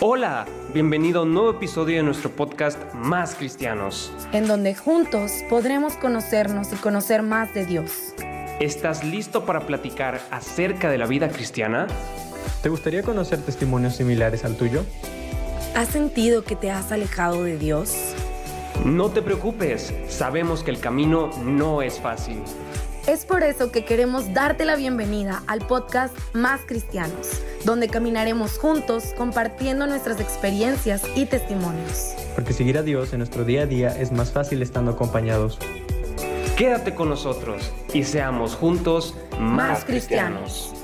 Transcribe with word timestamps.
Hola, 0.00 0.46
bienvenido 0.72 1.18
a 1.18 1.22
un 1.24 1.34
nuevo 1.34 1.50
episodio 1.50 1.96
de 1.96 2.04
nuestro 2.04 2.30
podcast 2.30 2.78
Más 2.94 3.34
Cristianos. 3.34 4.12
En 4.30 4.46
donde 4.46 4.76
juntos 4.76 5.32
podremos 5.50 5.94
conocernos 5.94 6.72
y 6.72 6.76
conocer 6.76 7.24
más 7.24 7.52
de 7.52 7.66
Dios. 7.66 8.14
¿Estás 8.60 9.02
listo 9.02 9.44
para 9.44 9.66
platicar 9.66 10.20
acerca 10.30 10.88
de 10.88 10.98
la 10.98 11.06
vida 11.06 11.30
cristiana? 11.30 11.88
¿Te 12.62 12.68
gustaría 12.68 13.02
conocer 13.02 13.40
testimonios 13.40 13.96
similares 13.96 14.44
al 14.44 14.56
tuyo? 14.56 14.84
¿Has 15.74 15.88
sentido 15.88 16.44
que 16.44 16.54
te 16.54 16.70
has 16.70 16.92
alejado 16.92 17.42
de 17.42 17.58
Dios? 17.58 18.14
No 18.84 19.10
te 19.10 19.20
preocupes, 19.20 19.92
sabemos 20.08 20.62
que 20.62 20.70
el 20.70 20.78
camino 20.78 21.28
no 21.42 21.82
es 21.82 21.98
fácil. 21.98 22.44
Es 23.08 23.24
por 23.24 23.42
eso 23.42 23.72
que 23.72 23.86
queremos 23.86 24.34
darte 24.34 24.66
la 24.66 24.76
bienvenida 24.76 25.42
al 25.46 25.66
podcast 25.66 26.14
Más 26.34 26.60
Cristianos, 26.66 27.42
donde 27.64 27.88
caminaremos 27.88 28.58
juntos 28.58 29.14
compartiendo 29.16 29.86
nuestras 29.86 30.20
experiencias 30.20 31.02
y 31.16 31.24
testimonios. 31.24 32.12
Porque 32.34 32.52
seguir 32.52 32.76
a 32.76 32.82
Dios 32.82 33.14
en 33.14 33.20
nuestro 33.20 33.46
día 33.46 33.62
a 33.62 33.66
día 33.66 33.98
es 33.98 34.12
más 34.12 34.30
fácil 34.30 34.60
estando 34.60 34.90
acompañados. 34.90 35.58
Quédate 36.58 36.94
con 36.94 37.08
nosotros 37.08 37.72
y 37.94 38.04
seamos 38.04 38.54
juntos 38.54 39.14
más, 39.40 39.40
Más 39.40 39.84
cristianos. 39.86 40.74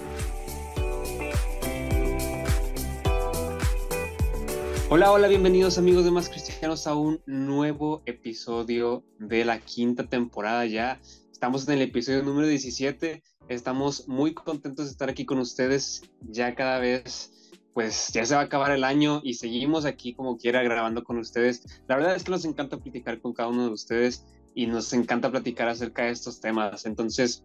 Hola, 4.89 5.13
hola, 5.13 5.29
bienvenidos 5.29 5.77
amigos 5.77 6.07
de 6.07 6.11
Más 6.11 6.31
Cristianos 6.31 6.87
a 6.87 6.95
un 6.95 7.21
nuevo 7.27 8.01
episodio 8.07 9.05
de 9.19 9.45
la 9.45 9.59
quinta 9.59 10.05
temporada 10.05 10.65
ya. 10.65 10.99
Estamos 11.45 11.69
en 11.69 11.75
el 11.75 11.83
episodio 11.83 12.23
número 12.23 12.49
17. 12.49 13.23
Estamos 13.51 14.09
muy 14.09 14.33
contentos 14.33 14.87
de 14.87 14.93
estar 14.93 15.11
aquí 15.11 15.27
con 15.27 15.37
ustedes. 15.37 16.01
Ya 16.23 16.55
cada 16.55 16.79
vez, 16.79 17.53
pues 17.75 18.09
ya 18.15 18.25
se 18.25 18.35
va 18.35 18.41
a 18.41 18.45
acabar 18.45 18.71
el 18.71 18.83
año 18.83 19.21
y 19.23 19.35
seguimos 19.35 19.85
aquí 19.85 20.15
como 20.15 20.39
quiera 20.39 20.63
grabando 20.63 21.05
con 21.05 21.19
ustedes. 21.19 21.83
La 21.87 21.97
verdad 21.97 22.17
es 22.17 22.25
que 22.25 22.31
nos 22.31 22.47
encanta 22.47 22.79
platicar 22.79 23.21
con 23.21 23.35
cada 23.35 23.51
uno 23.51 23.65
de 23.65 23.73
ustedes 23.73 24.25
y 24.55 24.67
nos 24.67 24.91
encanta 24.95 25.31
platicar 25.31 25.69
acerca 25.69 26.05
de 26.05 26.13
estos 26.13 26.41
temas. 26.41 26.87
Entonces, 26.87 27.45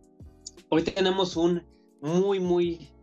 hoy 0.69 0.83
tenemos 0.83 1.35
un 1.35 1.67
muy, 2.01 2.39
muy, 2.39 2.93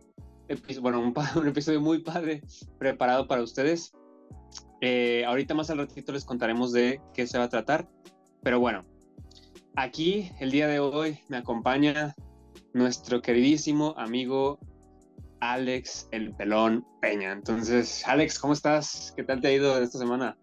bueno, 0.81 0.99
un, 0.99 1.13
un 1.39 1.47
episodio 1.47 1.79
muy 1.79 1.99
padre 1.99 2.41
preparado 2.79 3.27
para 3.27 3.43
ustedes. 3.43 3.93
Eh, 4.81 5.23
ahorita 5.27 5.53
más 5.53 5.69
al 5.69 5.77
ratito 5.77 6.11
les 6.11 6.25
contaremos 6.25 6.71
de 6.71 7.01
qué 7.13 7.27
se 7.27 7.37
va 7.37 7.43
a 7.43 7.49
tratar. 7.49 7.87
Pero 8.41 8.59
bueno, 8.59 8.83
Aquí 9.77 10.31
el 10.39 10.49
día 10.49 10.67
de 10.67 10.79
hoy 10.79 11.19
me 11.29 11.37
acompaña 11.37 12.15
nuestro 12.73 13.21
queridísimo 13.21 13.93
amigo 13.95 14.57
Alex 15.39 16.09
el 16.11 16.33
Pelón 16.33 16.83
Peña. 16.99 17.31
Entonces, 17.31 18.03
Alex, 18.07 18.39
¿cómo 18.39 18.53
estás? 18.53 19.13
¿Qué 19.15 19.23
tal 19.23 19.39
te 19.39 19.49
ha 19.49 19.53
ido 19.53 19.77
esta 19.77 19.99
semana? 19.99 20.35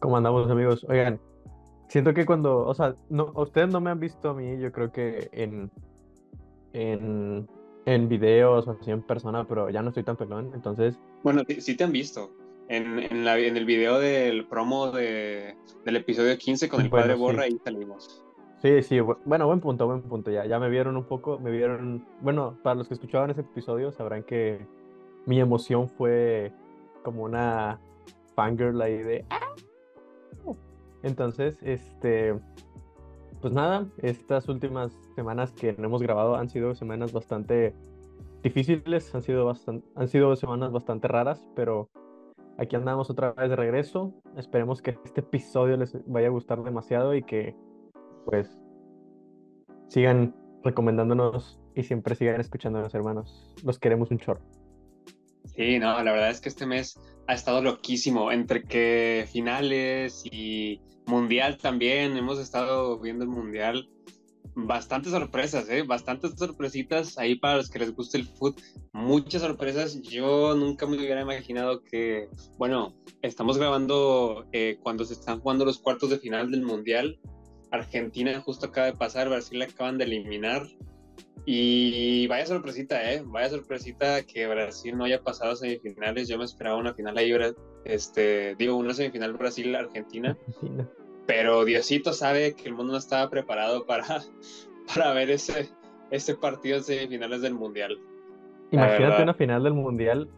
¿Cómo 0.00 0.18
andamos, 0.18 0.50
amigos? 0.50 0.84
Oigan, 0.90 1.18
siento 1.88 2.12
que 2.12 2.26
cuando, 2.26 2.66
o 2.66 2.74
sea, 2.74 2.94
no, 3.08 3.32
ustedes 3.34 3.70
no 3.70 3.80
me 3.80 3.88
han 3.88 3.98
visto 3.98 4.28
a 4.28 4.34
mí, 4.34 4.58
yo 4.58 4.70
creo 4.70 4.92
que 4.92 5.30
en, 5.32 5.70
en, 6.74 7.48
en 7.86 8.08
videos 8.10 8.68
o 8.68 8.72
así 8.72 8.90
en 8.90 9.00
persona, 9.00 9.48
pero 9.48 9.70
ya 9.70 9.80
no 9.80 9.88
estoy 9.88 10.02
tan 10.04 10.18
pelón, 10.18 10.50
entonces... 10.54 10.98
Bueno, 11.22 11.44
sí 11.60 11.74
te 11.78 11.84
han 11.84 11.92
visto. 11.92 12.30
En, 12.68 12.98
en, 12.98 13.24
la, 13.24 13.38
en 13.38 13.56
el 13.56 13.64
video 13.64 13.98
del 13.98 14.46
promo 14.48 14.90
de, 14.90 15.56
del 15.86 15.96
episodio 15.96 16.36
15 16.36 16.68
con 16.68 16.82
el 16.82 16.90
Bueno, 16.90 17.04
padre 17.04 17.14
sí. 17.14 17.20
Borra, 17.20 17.42
ahí 17.44 17.58
salimos. 17.64 18.22
Sí, 18.62 18.80
sí, 18.82 19.00
bu- 19.00 19.18
bueno, 19.24 19.46
buen 19.46 19.58
punto, 19.60 19.86
buen 19.86 20.02
punto, 20.02 20.30
ya, 20.30 20.46
ya 20.46 20.60
me 20.60 20.68
vieron 20.70 20.96
un 20.96 21.02
poco, 21.04 21.38
me 21.40 21.50
vieron, 21.50 22.04
bueno, 22.20 22.56
para 22.62 22.76
los 22.76 22.86
que 22.86 22.94
escuchaban 22.94 23.28
ese 23.30 23.40
episodio 23.40 23.90
sabrán 23.90 24.22
que 24.22 24.64
mi 25.26 25.40
emoción 25.40 25.88
fue 25.88 26.52
como 27.02 27.24
una 27.24 27.80
fangirl 28.36 28.80
ahí 28.80 28.98
de... 28.98 29.24
"Ah". 29.30 29.40
Entonces, 31.02 31.58
este, 31.62 32.38
pues 33.40 33.52
nada, 33.52 33.86
estas 33.98 34.48
últimas 34.48 34.92
semanas 35.16 35.50
que 35.52 35.70
hemos 35.70 36.00
grabado 36.00 36.36
han 36.36 36.48
sido 36.48 36.76
semanas 36.76 37.12
bastante 37.12 37.74
difíciles, 38.44 39.12
han 39.12 39.22
sido 39.22 39.44
bastante, 39.44 39.84
han 39.96 40.06
sido 40.06 40.36
semanas 40.36 40.70
bastante 40.70 41.08
raras, 41.08 41.44
pero 41.56 41.88
aquí 42.58 42.76
andamos 42.76 43.10
otra 43.10 43.32
vez 43.32 43.50
de 43.50 43.56
regreso. 43.56 44.12
Esperemos 44.36 44.80
que 44.80 44.96
este 45.04 45.20
episodio 45.20 45.76
les 45.76 45.98
vaya 46.06 46.28
a 46.28 46.30
gustar 46.30 46.62
demasiado 46.62 47.16
y 47.16 47.24
que 47.24 47.56
pues 48.24 48.58
sigan 49.88 50.34
recomendándonos 50.62 51.60
y 51.74 51.82
siempre 51.82 52.14
sigan 52.14 52.40
escuchándonos, 52.40 52.94
hermanos. 52.94 53.54
Los 53.64 53.78
queremos 53.78 54.10
un 54.10 54.18
chorro. 54.18 54.42
Sí, 55.56 55.78
no, 55.78 56.02
la 56.02 56.12
verdad 56.12 56.30
es 56.30 56.40
que 56.40 56.48
este 56.48 56.66
mes 56.66 56.98
ha 57.26 57.34
estado 57.34 57.62
loquísimo, 57.62 58.32
entre 58.32 58.62
que 58.62 59.26
finales 59.30 60.24
y 60.24 60.80
mundial 61.06 61.58
también, 61.58 62.16
hemos 62.16 62.38
estado 62.38 62.98
viendo 62.98 63.24
el 63.24 63.30
mundial. 63.30 63.88
Bastantes 64.54 65.12
sorpresas, 65.12 65.68
¿eh? 65.70 65.82
Bastantes 65.82 66.32
sorpresitas 66.36 67.16
ahí 67.16 67.36
para 67.36 67.56
los 67.56 67.70
que 67.70 67.78
les 67.78 67.94
guste 67.94 68.18
el 68.18 68.26
fútbol. 68.26 68.62
Muchas 68.92 69.40
sorpresas. 69.40 70.02
Yo 70.02 70.54
nunca 70.54 70.86
me 70.86 70.98
hubiera 70.98 71.22
imaginado 71.22 71.82
que, 71.82 72.28
bueno, 72.58 72.94
estamos 73.22 73.56
grabando 73.56 74.46
eh, 74.52 74.78
cuando 74.82 75.06
se 75.06 75.14
están 75.14 75.40
jugando 75.40 75.64
los 75.64 75.78
cuartos 75.78 76.10
de 76.10 76.18
final 76.18 76.50
del 76.50 76.62
mundial. 76.62 77.18
Argentina 77.72 78.40
justo 78.40 78.66
acaba 78.66 78.86
de 78.86 78.92
pasar, 78.92 79.28
Brasil 79.28 79.58
la 79.58 79.64
acaban 79.64 79.98
de 79.98 80.04
eliminar. 80.04 80.62
Y 81.44 82.28
vaya 82.28 82.46
sorpresita, 82.46 83.12
¿eh? 83.12 83.22
Vaya 83.26 83.48
sorpresita 83.48 84.22
que 84.22 84.46
Brasil 84.46 84.96
no 84.96 85.04
haya 85.04 85.22
pasado 85.22 85.52
a 85.52 85.56
semifinales. 85.56 86.28
Yo 86.28 86.38
me 86.38 86.44
esperaba 86.44 86.76
una 86.76 86.94
final 86.94 87.18
ahí, 87.18 87.32
este, 87.84 88.54
digo, 88.54 88.76
una 88.76 88.94
semifinal 88.94 89.32
Brasil-Argentina. 89.32 90.36
Pero 91.26 91.64
Diosito 91.64 92.12
sabe 92.12 92.54
que 92.54 92.68
el 92.68 92.74
mundo 92.74 92.92
no 92.92 92.98
estaba 92.98 93.28
preparado 93.28 93.86
para, 93.86 94.04
para 94.94 95.12
ver 95.14 95.30
ese, 95.30 95.68
ese 96.12 96.36
partido 96.36 96.76
en 96.76 96.84
semifinales 96.84 97.42
del 97.42 97.54
Mundial. 97.54 97.98
Imagínate 98.70 99.22
una 99.22 99.34
final 99.34 99.64
del 99.64 99.74
Mundial, 99.74 100.30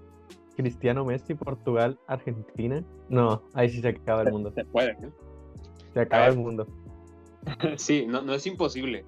Cristiano 0.56 1.04
Messi, 1.04 1.34
Portugal, 1.34 1.98
Argentina. 2.06 2.82
No, 3.10 3.42
ahí 3.52 3.68
sí 3.68 3.82
se 3.82 3.88
acaba 3.88 4.22
el 4.22 4.32
mundo. 4.32 4.52
Se 4.54 4.64
puede, 4.64 4.96
¿no? 5.00 5.12
Se 5.92 6.00
acaba 6.00 6.28
el 6.28 6.36
mundo. 6.36 6.66
Sí, 7.76 8.06
no, 8.06 8.22
no 8.22 8.34
es 8.34 8.46
imposible. 8.46 9.04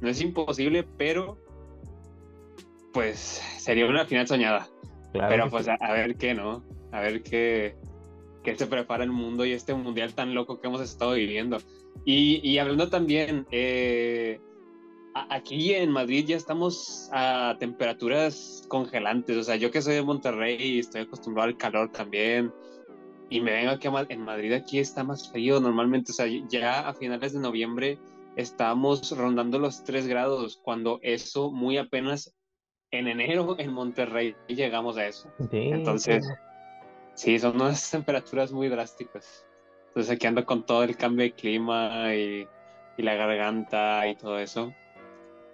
No 0.00 0.08
es 0.08 0.20
imposible, 0.20 0.84
pero 0.96 1.38
pues 2.92 3.42
sería 3.58 3.86
una 3.86 4.04
final 4.04 4.26
soñada. 4.26 4.68
Claro 5.12 5.28
Pero 5.28 5.50
pues 5.50 5.64
sí. 5.66 5.70
a, 5.70 5.74
a 5.74 5.92
ver 5.92 6.16
qué, 6.16 6.34
¿no? 6.34 6.64
A 6.90 7.00
ver 7.00 7.22
qué, 7.22 7.76
qué 8.42 8.56
se 8.56 8.66
prepara 8.66 9.04
el 9.04 9.10
mundo 9.12 9.44
y 9.44 9.52
este 9.52 9.74
mundial 9.74 10.14
tan 10.14 10.34
loco 10.34 10.60
que 10.60 10.66
hemos 10.68 10.80
estado 10.80 11.12
viviendo. 11.14 11.58
Y, 12.04 12.40
y 12.48 12.58
hablando 12.58 12.88
también, 12.88 13.46
eh, 13.50 14.40
a- 15.14 15.34
aquí 15.36 15.72
en 15.74 15.90
Madrid 15.90 16.24
ya 16.26 16.36
estamos 16.36 17.08
a 17.12 17.56
temperaturas 17.58 18.64
congelantes. 18.68 19.36
O 19.36 19.42
sea, 19.44 19.56
yo 19.56 19.70
que 19.70 19.82
soy 19.82 19.94
de 19.94 20.02
Monterrey 20.02 20.56
y 20.60 20.78
estoy 20.80 21.02
acostumbrado 21.02 21.48
al 21.48 21.56
calor 21.56 21.90
también. 21.92 22.52
Y 23.32 23.40
me 23.40 23.52
vengo 23.52 23.70
aquí 23.70 23.88
a 23.88 24.06
en 24.10 24.20
Madrid, 24.20 24.52
aquí 24.52 24.78
está 24.78 25.04
más 25.04 25.30
frío 25.30 25.58
normalmente. 25.58 26.12
O 26.12 26.14
sea, 26.14 26.26
ya 26.50 26.86
a 26.86 26.92
finales 26.92 27.32
de 27.32 27.40
noviembre 27.40 27.98
estamos 28.36 29.16
rondando 29.16 29.58
los 29.58 29.84
3 29.84 30.06
grados, 30.06 30.60
cuando 30.62 30.98
eso 31.00 31.50
muy 31.50 31.78
apenas 31.78 32.36
en 32.90 33.08
enero 33.08 33.56
en 33.58 33.72
Monterrey 33.72 34.36
llegamos 34.48 34.98
a 34.98 35.06
eso. 35.06 35.32
Sí, 35.50 35.70
Entonces, 35.70 36.28
sí, 37.14 37.38
son 37.38 37.56
unas 37.56 37.90
temperaturas 37.90 38.52
muy 38.52 38.68
drásticas. 38.68 39.46
Entonces 39.86 40.14
aquí 40.14 40.26
ando 40.26 40.44
con 40.44 40.66
todo 40.66 40.82
el 40.84 40.94
cambio 40.98 41.24
de 41.24 41.32
clima 41.32 42.14
y, 42.14 42.46
y 42.98 43.02
la 43.02 43.14
garganta 43.14 44.06
y 44.08 44.14
todo 44.14 44.38
eso. 44.40 44.74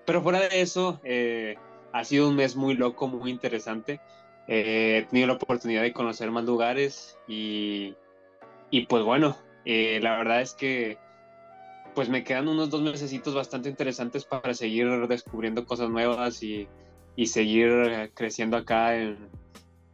Pero 0.05 0.21
fuera 0.21 0.41
de 0.49 0.62
eso, 0.62 1.00
eh, 1.05 1.55
ha 1.93 2.03
sido 2.03 2.29
un 2.29 2.35
mes 2.35 2.56
muy 2.56 2.75
loco, 2.75 3.06
muy 3.06 3.31
interesante. 3.31 4.00
Eh, 4.49 4.99
he 4.99 5.03
tenido 5.06 5.27
la 5.29 5.35
oportunidad 5.35 5.83
de 5.83 5.93
conocer 5.93 6.31
más 6.31 6.45
lugares 6.45 7.19
y, 7.29 7.95
y 8.71 8.87
pues 8.87 9.05
bueno, 9.05 9.37
eh, 9.65 10.00
la 10.03 10.17
verdad 10.17 10.41
es 10.41 10.55
que 10.55 10.99
pues 11.95 12.09
me 12.09 12.25
quedan 12.25 12.49
unos 12.49 12.71
dos 12.71 12.81
mesecitos 12.83 13.35
bastante 13.35 13.69
interesantes 13.69 14.25
para 14.25 14.55
seguir 14.55 14.89
descubriendo 15.09 15.67
cosas 15.67 15.91
nuevas 15.91 16.43
y, 16.43 16.69
y 17.17 17.27
seguir 17.27 18.12
creciendo 18.15 18.56
acá 18.56 18.97
en, 18.97 19.29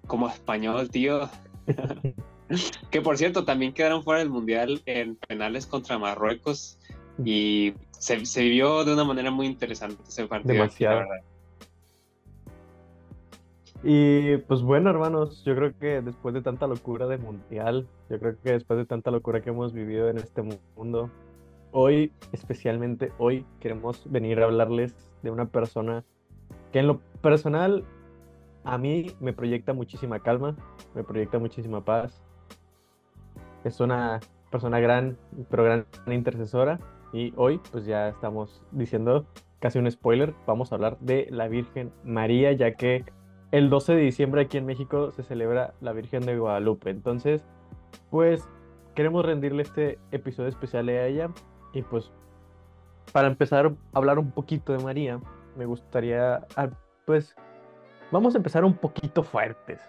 como 0.06 0.28
español, 0.28 0.90
tío. 0.90 1.28
que 2.90 3.00
por 3.00 3.16
cierto, 3.16 3.44
también 3.44 3.72
quedaron 3.72 4.02
fuera 4.04 4.20
del 4.20 4.30
Mundial 4.30 4.82
en 4.86 5.16
penales 5.16 5.66
contra 5.66 5.98
Marruecos 5.98 6.78
y 7.24 7.72
se, 7.98 8.24
se 8.26 8.42
vivió 8.42 8.84
de 8.84 8.92
una 8.92 9.04
manera 9.04 9.30
muy 9.30 9.46
interesante 9.46 10.02
ese 10.06 10.26
partido. 10.26 10.62
aquí, 10.62 10.84
la 10.86 10.94
Demasiado. 10.94 10.98
verdad. 10.98 11.24
Y 13.86 14.38
pues 14.38 14.62
bueno, 14.62 14.88
hermanos, 14.88 15.44
yo 15.44 15.54
creo 15.54 15.78
que 15.78 16.00
después 16.00 16.32
de 16.32 16.40
tanta 16.40 16.66
locura 16.66 17.06
del 17.06 17.20
mundial, 17.20 17.86
yo 18.08 18.18
creo 18.18 18.34
que 18.42 18.52
después 18.52 18.78
de 18.78 18.86
tanta 18.86 19.10
locura 19.10 19.42
que 19.42 19.50
hemos 19.50 19.74
vivido 19.74 20.08
en 20.08 20.16
este 20.16 20.42
mundo, 20.74 21.10
hoy, 21.70 22.10
especialmente 22.32 23.12
hoy, 23.18 23.44
queremos 23.60 24.10
venir 24.10 24.40
a 24.40 24.44
hablarles 24.46 24.96
de 25.22 25.30
una 25.30 25.44
persona 25.44 26.02
que 26.72 26.78
en 26.78 26.86
lo 26.86 27.00
personal 27.20 27.84
a 28.64 28.78
mí 28.78 29.08
me 29.20 29.34
proyecta 29.34 29.74
muchísima 29.74 30.18
calma, 30.20 30.56
me 30.94 31.04
proyecta 31.04 31.38
muchísima 31.38 31.84
paz. 31.84 32.22
Es 33.64 33.80
una 33.80 34.20
persona 34.50 34.80
gran, 34.80 35.18
pero 35.50 35.62
gran 35.62 35.86
intercesora. 36.06 36.80
Y 37.12 37.34
hoy, 37.36 37.60
pues 37.70 37.84
ya 37.84 38.08
estamos 38.08 38.62
diciendo 38.72 39.26
casi 39.60 39.78
un 39.78 39.90
spoiler, 39.90 40.34
vamos 40.46 40.72
a 40.72 40.76
hablar 40.76 40.98
de 41.00 41.26
la 41.30 41.48
Virgen 41.48 41.92
María, 42.02 42.52
ya 42.52 42.76
que 42.76 43.04
el 43.54 43.70
12 43.70 43.94
de 43.94 44.00
diciembre 44.00 44.42
aquí 44.42 44.58
en 44.58 44.66
México 44.66 45.12
se 45.12 45.22
celebra 45.22 45.74
la 45.80 45.92
Virgen 45.92 46.26
de 46.26 46.36
Guadalupe. 46.36 46.90
Entonces, 46.90 47.44
pues 48.10 48.48
queremos 48.96 49.24
rendirle 49.24 49.62
este 49.62 49.96
episodio 50.10 50.48
especial 50.48 50.88
a 50.88 51.06
ella. 51.06 51.30
Y 51.72 51.82
pues, 51.82 52.10
para 53.12 53.28
empezar 53.28 53.66
a 53.66 53.72
hablar 53.92 54.18
un 54.18 54.32
poquito 54.32 54.72
de 54.72 54.82
María, 54.82 55.20
me 55.56 55.66
gustaría, 55.66 56.44
ah, 56.56 56.68
pues, 57.06 57.36
vamos 58.10 58.34
a 58.34 58.38
empezar 58.38 58.64
un 58.64 58.74
poquito 58.74 59.22
fuertes. 59.22 59.80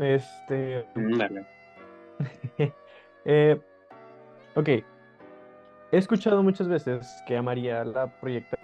Este. 0.00 0.84
eh, 3.24 3.60
ok. 4.56 4.68
He 4.68 4.84
escuchado 5.92 6.42
muchas 6.42 6.66
veces 6.66 7.22
que 7.28 7.36
a 7.36 7.42
María 7.42 7.84
la 7.84 8.08
proyectan 8.20 8.58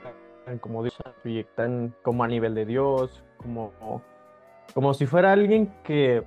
como 0.61 0.82
Dios, 0.82 0.99
la 1.04 1.12
proyectan 1.12 1.94
como 2.02 2.25
a 2.25 2.26
nivel 2.26 2.56
de 2.56 2.66
Dios, 2.66 3.22
como, 3.37 4.02
como 4.74 4.94
si 4.94 5.06
fuera 5.06 5.32
alguien 5.32 5.72
que, 5.84 6.24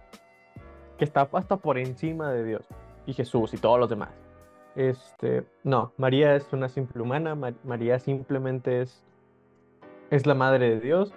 que 0.97 1.05
está 1.05 1.29
hasta 1.31 1.57
por 1.57 1.77
encima 1.77 2.31
de 2.31 2.43
Dios 2.43 2.67
y 3.05 3.13
Jesús 3.13 3.53
y 3.53 3.57
todos 3.57 3.79
los 3.79 3.89
demás. 3.89 4.11
Este, 4.75 5.43
no, 5.63 5.91
María 5.97 6.35
es 6.35 6.51
una 6.53 6.69
simple 6.69 7.01
humana, 7.01 7.35
María 7.63 7.99
simplemente 7.99 8.81
es, 8.81 9.03
es 10.09 10.25
la 10.25 10.33
madre 10.33 10.69
de 10.69 10.79
Dios 10.79 11.13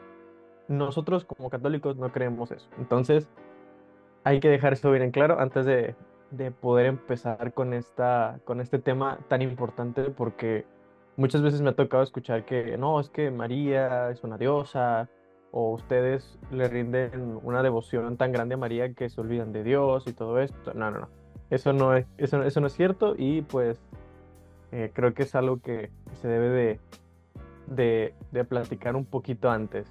nosotros 0.68 1.24
como 1.24 1.50
católicos 1.50 1.96
no 1.96 2.12
creemos 2.12 2.50
eso. 2.50 2.68
Entonces, 2.78 3.28
hay 4.24 4.40
que 4.40 4.48
dejar 4.48 4.72
eso 4.72 4.90
bien 4.90 5.02
en 5.02 5.10
claro 5.10 5.38
antes 5.40 5.66
de, 5.66 5.94
poder 6.60 6.86
empezar 6.86 7.52
con, 7.52 7.72
esta, 7.74 8.40
con 8.44 8.60
este 8.60 8.80
tema 8.80 9.18
tan 9.28 9.40
importante 9.40 10.02
porque 10.10 10.66
muchas 11.16 11.42
veces 11.42 11.60
me 11.60 11.70
ha 11.70 11.76
tocado 11.76 12.02
escuchar 12.02 12.44
que 12.44 12.76
no, 12.76 12.98
es 12.98 13.08
que 13.08 13.30
María 13.30 14.10
es 14.10 14.24
una 14.24 14.36
diosa 14.36 15.08
o 15.56 15.70
ustedes 15.70 16.36
le 16.50 16.66
rinden 16.66 17.38
una 17.44 17.62
devoción 17.62 18.16
tan 18.16 18.32
grande 18.32 18.56
a 18.56 18.58
María 18.58 18.92
que 18.92 19.08
se 19.08 19.20
olvidan 19.20 19.52
de 19.52 19.62
Dios 19.62 20.02
y 20.08 20.12
todo 20.12 20.40
esto. 20.40 20.74
No, 20.74 20.90
no, 20.90 20.98
no. 20.98 21.08
Eso 21.48 21.72
no 21.72 21.96
es, 21.96 22.06
eso, 22.18 22.42
eso 22.42 22.60
no 22.60 22.66
es 22.66 22.72
cierto 22.72 23.14
y 23.16 23.42
pues 23.42 23.78
eh, 24.72 24.90
creo 24.92 25.14
que 25.14 25.22
es 25.22 25.34
algo 25.36 25.60
que 25.60 25.90
se 26.20 26.26
debe 26.26 26.48
de, 26.48 26.80
de, 27.68 28.14
de 28.32 28.44
platicar 28.44 28.96
un 28.96 29.04
poquito 29.04 29.48
antes. 29.48 29.86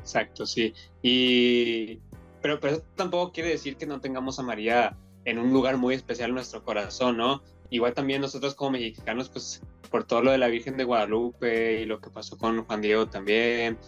Exacto, 0.00 0.44
sí. 0.44 0.74
Y, 1.02 2.00
pero, 2.42 2.58
pero 2.58 2.74
eso 2.74 2.84
tampoco 2.96 3.30
quiere 3.30 3.50
decir 3.50 3.76
que 3.76 3.86
no 3.86 4.00
tengamos 4.00 4.40
a 4.40 4.42
María 4.42 4.96
en 5.24 5.38
un 5.38 5.52
lugar 5.52 5.76
muy 5.76 5.94
especial 5.94 6.30
en 6.30 6.34
nuestro 6.34 6.64
corazón, 6.64 7.16
¿no? 7.16 7.42
Igual 7.70 7.94
también 7.94 8.20
nosotros 8.20 8.56
como 8.56 8.72
mexicanos, 8.72 9.28
pues 9.28 9.62
por 9.88 10.02
todo 10.02 10.22
lo 10.22 10.32
de 10.32 10.38
la 10.38 10.48
Virgen 10.48 10.76
de 10.76 10.82
Guadalupe 10.82 11.80
y 11.80 11.84
lo 11.84 12.00
que 12.00 12.10
pasó 12.10 12.36
con 12.36 12.64
Juan 12.64 12.80
Diego 12.80 13.06
también, 13.06 13.78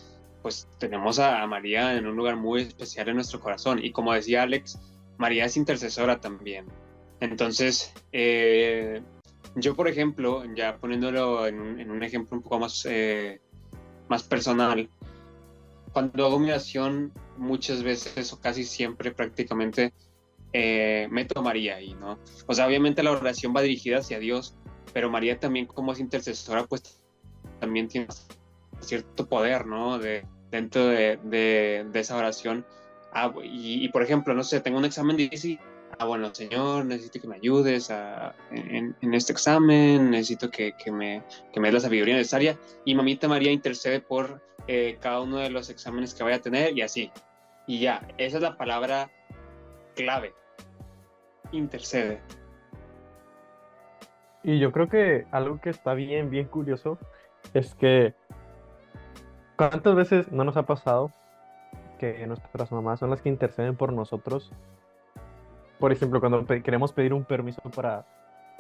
pues 0.47 0.69
tenemos 0.79 1.19
a, 1.19 1.45
María 1.49 1.97
en 1.97 2.07
un 2.07 2.15
lugar 2.15 2.37
muy 2.37 2.63
especial 2.63 3.09
en 3.09 3.17
nuestro 3.17 3.41
corazón. 3.41 3.85
Y 3.85 3.91
como 3.91 4.13
decía 4.13 4.45
Alex, 4.45 4.79
María 5.19 5.45
es 5.45 5.57
intercesora 5.57 6.21
también. 6.21 6.67
Entonces, 7.19 7.93
eh, 8.13 9.03
yo 9.57 9.75
por 9.75 9.89
ejemplo, 9.89 10.45
ya 10.55 10.77
poniéndolo 10.77 11.49
en 11.49 11.59
un, 11.91 12.01
ejemplo 12.05 12.37
un 12.37 12.45
poco 12.45 12.61
más, 12.61 12.87
eh, 12.89 13.41
más 14.09 14.23
personal, 14.23 14.89
cuando 15.93 16.27
hago 16.27 16.39
mi 16.39 16.51
oración, 16.51 17.13
muchas 17.37 17.83
veces 17.83 18.33
o 18.33 18.39
casi 18.39 18.63
siempre 18.63 19.11
prácticamente 19.11 19.93
eh, 20.53 21.09
meto 21.11 21.41
a 21.41 21.43
María 21.43 21.75
ahí, 21.75 21.95
¿no? 21.95 22.21
O 22.47 22.55
sea, 22.55 22.69
obviamente 22.69 23.03
la 23.03 23.11
oración 23.11 23.53
va 23.53 23.63
dirigida 23.63 23.99
hacia 23.99 24.21
Dios, 24.21 24.55
pero 24.93 25.11
María 25.11 25.41
también 25.41 25.67
como 25.67 25.91
es 25.91 25.99
intercesora, 25.99 26.67
pues 26.67 27.03
también 27.59 27.89
tiene 27.89 28.07
cierto 28.79 29.29
poder, 29.29 29.67
¿no? 29.67 29.99
De, 29.99 30.25
dentro 30.51 30.87
de, 30.87 31.19
de, 31.25 32.01
esa 32.01 32.17
oración. 32.17 32.65
Ah, 33.13 33.33
y, 33.43 33.89
por 33.89 34.03
ejemplo, 34.03 34.35
no 34.35 34.45
sé, 34.45 34.61
tengo 34.61 34.79
un 34.79 34.85
examen 34.85 35.17
difícil. 35.17 35.59
Ah, 35.99 36.05
bueno, 36.05 36.35
Señor, 36.35 36.85
necesito 36.85 37.21
que 37.21 37.29
me 37.29 37.37
ayudes 37.37 37.91
a, 37.91 38.35
en, 38.51 38.95
en, 39.01 39.15
este 39.15 39.33
examen, 39.33 40.11
necesito 40.11 40.51
que, 40.51 40.73
que, 40.73 40.93
me, 40.93 41.23
que 41.53 41.61
me 41.61 41.69
dé 41.69 41.75
la 41.75 41.81
sabiduría 41.81 42.17
necesaria. 42.17 42.59
Y 42.85 42.95
mamita 42.95 43.29
María 43.29 43.51
intercede 43.51 44.01
por 44.01 44.43
eh, 44.67 44.99
cada 45.01 45.21
uno 45.21 45.39
de 45.39 45.51
los 45.51 45.71
exámenes 45.71 46.13
que 46.15 46.25
vaya 46.25 46.37
a 46.37 46.41
tener 46.41 46.77
y 46.77 46.83
así. 46.83 47.11
Y 47.67 47.81
ya, 47.81 48.07
esa 48.19 48.37
es 48.37 48.43
la 48.43 48.57
palabra 48.57 49.11
clave. 49.95 50.35
Intercede. 51.53 52.21
Y 54.43 54.59
yo 54.59 54.71
creo 54.71 54.89
que 54.89 55.27
algo 55.33 55.61
que 55.61 55.71
está 55.71 55.95
bien, 55.95 56.31
bien 56.31 56.47
curioso 56.47 56.99
es 57.55 57.75
que 57.75 58.15
¿cuántas 59.57 59.95
veces 59.95 60.33
no 60.33 60.45
nos 60.45 60.57
ha 60.57 60.65
pasado 60.65 61.13
que 61.99 62.27
nuestras 62.27 62.71
mamás 62.73 63.01
son 63.01 63.11
las 63.11 63.23
que 63.23 63.29
interceden 63.29 63.77
por 63.77 63.93
nosotros? 63.93 64.53
Por 65.79 65.93
ejemplo, 65.93 66.21
cuando 66.21 66.47
queremos 66.47 66.93
pedir 66.93 67.13
un 67.13 67.25
permiso 67.25 67.61
para, 67.75 68.07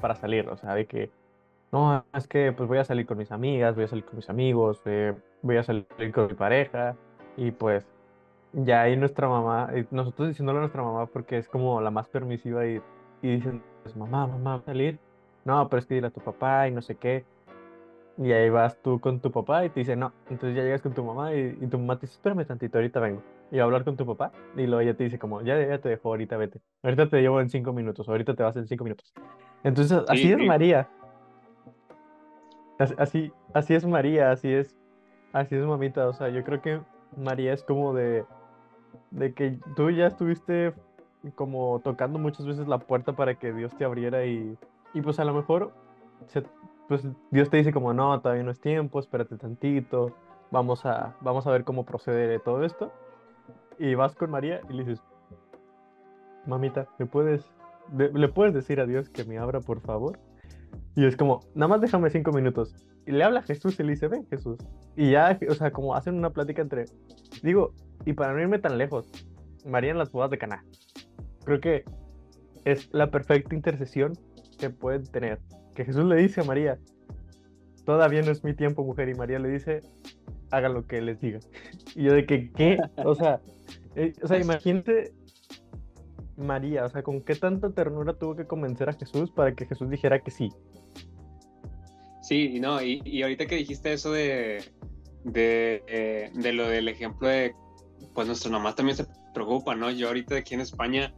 para 0.00 0.14
salir, 0.16 0.48
o 0.48 0.56
sea, 0.56 0.74
de 0.74 0.86
que 0.86 1.10
no, 1.72 2.04
es 2.14 2.28
que 2.28 2.52
pues 2.52 2.68
voy 2.68 2.78
a 2.78 2.84
salir 2.84 3.06
con 3.06 3.18
mis 3.18 3.32
amigas, 3.32 3.74
voy 3.74 3.84
a 3.84 3.88
salir 3.88 4.04
con 4.04 4.16
mis 4.16 4.30
amigos, 4.30 4.80
eh, 4.84 5.14
voy 5.42 5.56
a 5.56 5.62
salir 5.62 5.86
con 6.14 6.28
mi 6.28 6.34
pareja 6.34 6.96
y 7.36 7.50
pues 7.50 7.86
ya 8.52 8.82
ahí 8.82 8.96
nuestra 8.96 9.28
mamá, 9.28 9.70
nosotros 9.90 10.28
diciéndole 10.28 10.58
a 10.58 10.60
nuestra 10.60 10.82
mamá 10.82 11.06
porque 11.06 11.38
es 11.38 11.48
como 11.48 11.80
la 11.80 11.90
más 11.90 12.08
permisiva 12.08 12.66
y, 12.66 12.80
y 13.22 13.36
dicen, 13.36 13.62
pues 13.82 13.96
mamá, 13.96 14.26
mamá, 14.26 14.62
salir? 14.64 14.98
No, 15.44 15.68
pero 15.68 15.80
es 15.80 15.86
que 15.86 15.94
dile 15.94 16.08
a 16.08 16.10
tu 16.10 16.20
papá 16.20 16.68
y 16.68 16.72
no 16.72 16.82
sé 16.82 16.96
qué. 16.96 17.24
Y 18.18 18.32
ahí 18.32 18.48
vas 18.48 18.80
tú 18.82 18.98
con 18.98 19.20
tu 19.20 19.30
papá 19.30 19.64
y 19.64 19.70
te 19.70 19.80
dice, 19.80 19.94
no. 19.94 20.12
Entonces 20.30 20.56
ya 20.56 20.62
llegas 20.62 20.80
con 20.80 20.94
tu 20.94 21.04
mamá 21.04 21.34
y, 21.34 21.54
tu 21.66 21.78
mamá 21.78 21.96
te 21.96 22.06
dice, 22.06 22.14
espérame 22.14 22.46
tantito, 22.46 22.78
ahorita 22.78 22.98
vengo. 23.00 23.22
Y 23.50 23.58
a 23.58 23.64
hablar 23.64 23.84
con 23.84 23.96
tu 23.96 24.06
papá 24.06 24.32
y 24.56 24.66
luego 24.66 24.80
ella 24.80 24.96
te 24.96 25.04
dice 25.04 25.18
como, 25.18 25.42
ya, 25.42 25.60
ya 25.60 25.78
te 25.78 25.90
dejo, 25.90 26.08
ahorita 26.08 26.36
vete. 26.36 26.60
Ahorita 26.82 27.08
te 27.08 27.20
llevo 27.20 27.40
en 27.40 27.50
cinco 27.50 27.72
minutos, 27.72 28.08
ahorita 28.08 28.34
te 28.34 28.42
vas 28.42 28.56
en 28.56 28.66
cinco 28.66 28.84
minutos. 28.84 29.12
Entonces 29.64 30.02
así 30.08 30.32
es 30.32 30.38
María. 30.38 30.88
Así, 32.78 33.32
así 33.54 33.74
es 33.74 33.86
María, 33.86 34.30
así 34.30 34.52
es, 34.52 34.76
así 35.32 35.54
es 35.54 35.64
mamita. 35.64 36.08
O 36.08 36.12
sea, 36.12 36.28
yo 36.28 36.42
creo 36.42 36.62
que 36.62 36.80
María 37.16 37.52
es 37.52 37.62
como 37.62 37.94
de, 37.94 38.24
de 39.10 39.34
que 39.34 39.58
tú 39.76 39.90
ya 39.90 40.06
estuviste 40.06 40.72
como 41.34 41.80
tocando 41.82 42.18
muchas 42.18 42.46
veces 42.46 42.66
la 42.68 42.78
puerta 42.78 43.14
para 43.14 43.34
que 43.34 43.52
Dios 43.52 43.76
te 43.76 43.84
abriera 43.84 44.24
y, 44.24 44.56
y 44.94 45.00
pues 45.00 45.18
a 45.18 45.24
lo 45.24 45.34
mejor 45.34 45.72
pues 46.88 47.06
Dios 47.30 47.50
te 47.50 47.56
dice 47.58 47.72
como 47.72 47.92
no, 47.92 48.20
todavía 48.20 48.44
no 48.44 48.50
es 48.50 48.60
tiempo, 48.60 49.00
espérate 49.00 49.36
tantito, 49.36 50.14
vamos 50.50 50.86
a, 50.86 51.16
vamos 51.20 51.46
a 51.46 51.50
ver 51.50 51.64
cómo 51.64 51.84
procede 51.84 52.38
todo 52.38 52.64
esto. 52.64 52.92
Y 53.78 53.94
vas 53.94 54.14
con 54.14 54.30
María 54.30 54.60
y 54.70 54.72
le 54.72 54.84
dices, 54.84 55.02
mamita, 56.46 56.88
¿le 56.98 57.06
puedes, 57.06 57.52
¿le 57.96 58.28
puedes 58.28 58.54
decir 58.54 58.80
a 58.80 58.86
Dios 58.86 59.10
que 59.10 59.24
me 59.24 59.38
abra 59.38 59.60
por 59.60 59.80
favor? 59.80 60.18
Y 60.94 61.04
es 61.04 61.16
como, 61.16 61.40
nada 61.54 61.68
más 61.68 61.80
déjame 61.80 62.10
cinco 62.10 62.32
minutos. 62.32 62.74
Y 63.06 63.12
le 63.12 63.22
habla 63.22 63.40
a 63.40 63.42
Jesús 63.42 63.78
y 63.78 63.82
le 63.82 63.90
dice, 63.90 64.08
ven 64.08 64.26
Jesús. 64.28 64.58
Y 64.96 65.12
ya, 65.12 65.38
o 65.48 65.54
sea, 65.54 65.70
como 65.70 65.94
hacen 65.94 66.14
una 66.14 66.30
plática 66.30 66.62
entre... 66.62 66.86
Digo, 67.42 67.74
y 68.04 68.14
para 68.14 68.32
no 68.32 68.40
irme 68.40 68.58
tan 68.58 68.78
lejos, 68.78 69.10
María 69.64 69.90
en 69.90 69.98
las 69.98 70.10
bodas 70.10 70.30
de 70.30 70.38
Caná. 70.38 70.64
Creo 71.44 71.60
que 71.60 71.84
es 72.64 72.92
la 72.92 73.10
perfecta 73.10 73.54
intercesión 73.54 74.14
que 74.58 74.70
pueden 74.70 75.04
tener. 75.04 75.38
Que 75.76 75.84
Jesús 75.84 76.04
le 76.04 76.16
dice 76.16 76.40
a 76.40 76.44
María, 76.44 76.78
todavía 77.84 78.22
no 78.22 78.32
es 78.32 78.42
mi 78.42 78.54
tiempo, 78.54 78.82
mujer. 78.82 79.08
Y 79.08 79.14
María 79.14 79.38
le 79.38 79.50
dice, 79.50 79.82
haga 80.50 80.68
lo 80.68 80.86
que 80.86 81.00
les 81.00 81.20
diga. 81.20 81.38
Y 81.94 82.04
yo 82.04 82.14
de 82.14 82.26
que, 82.26 82.50
¿qué? 82.50 82.78
O 83.04 83.14
sea, 83.14 83.40
eh, 83.94 84.12
o 84.22 84.26
sea, 84.26 84.40
imagínate 84.40 85.12
María, 86.36 86.84
o 86.84 86.88
sea, 86.88 87.02
con 87.02 87.20
qué 87.22 87.34
tanta 87.34 87.70
ternura 87.70 88.14
tuvo 88.14 88.36
que 88.36 88.46
convencer 88.46 88.88
a 88.88 88.92
Jesús 88.92 89.30
para 89.30 89.54
que 89.54 89.66
Jesús 89.66 89.88
dijera 89.88 90.18
que 90.20 90.30
sí. 90.30 90.50
Sí, 92.22 92.58
no, 92.58 92.82
y, 92.82 93.00
y 93.04 93.22
ahorita 93.22 93.46
que 93.46 93.56
dijiste 93.56 93.92
eso 93.92 94.12
de, 94.12 94.64
de, 95.24 95.82
eh, 95.86 96.30
de, 96.34 96.52
lo 96.52 96.68
del 96.68 96.88
ejemplo 96.88 97.28
de, 97.28 97.54
pues 98.14 98.26
nuestras 98.26 98.50
mamás 98.50 98.74
también 98.74 98.96
se 98.96 99.06
preocupan, 99.32 99.78
¿no? 99.78 99.90
Yo 99.90 100.08
ahorita 100.08 100.36
aquí 100.36 100.54
en 100.54 100.60
España 100.60 101.14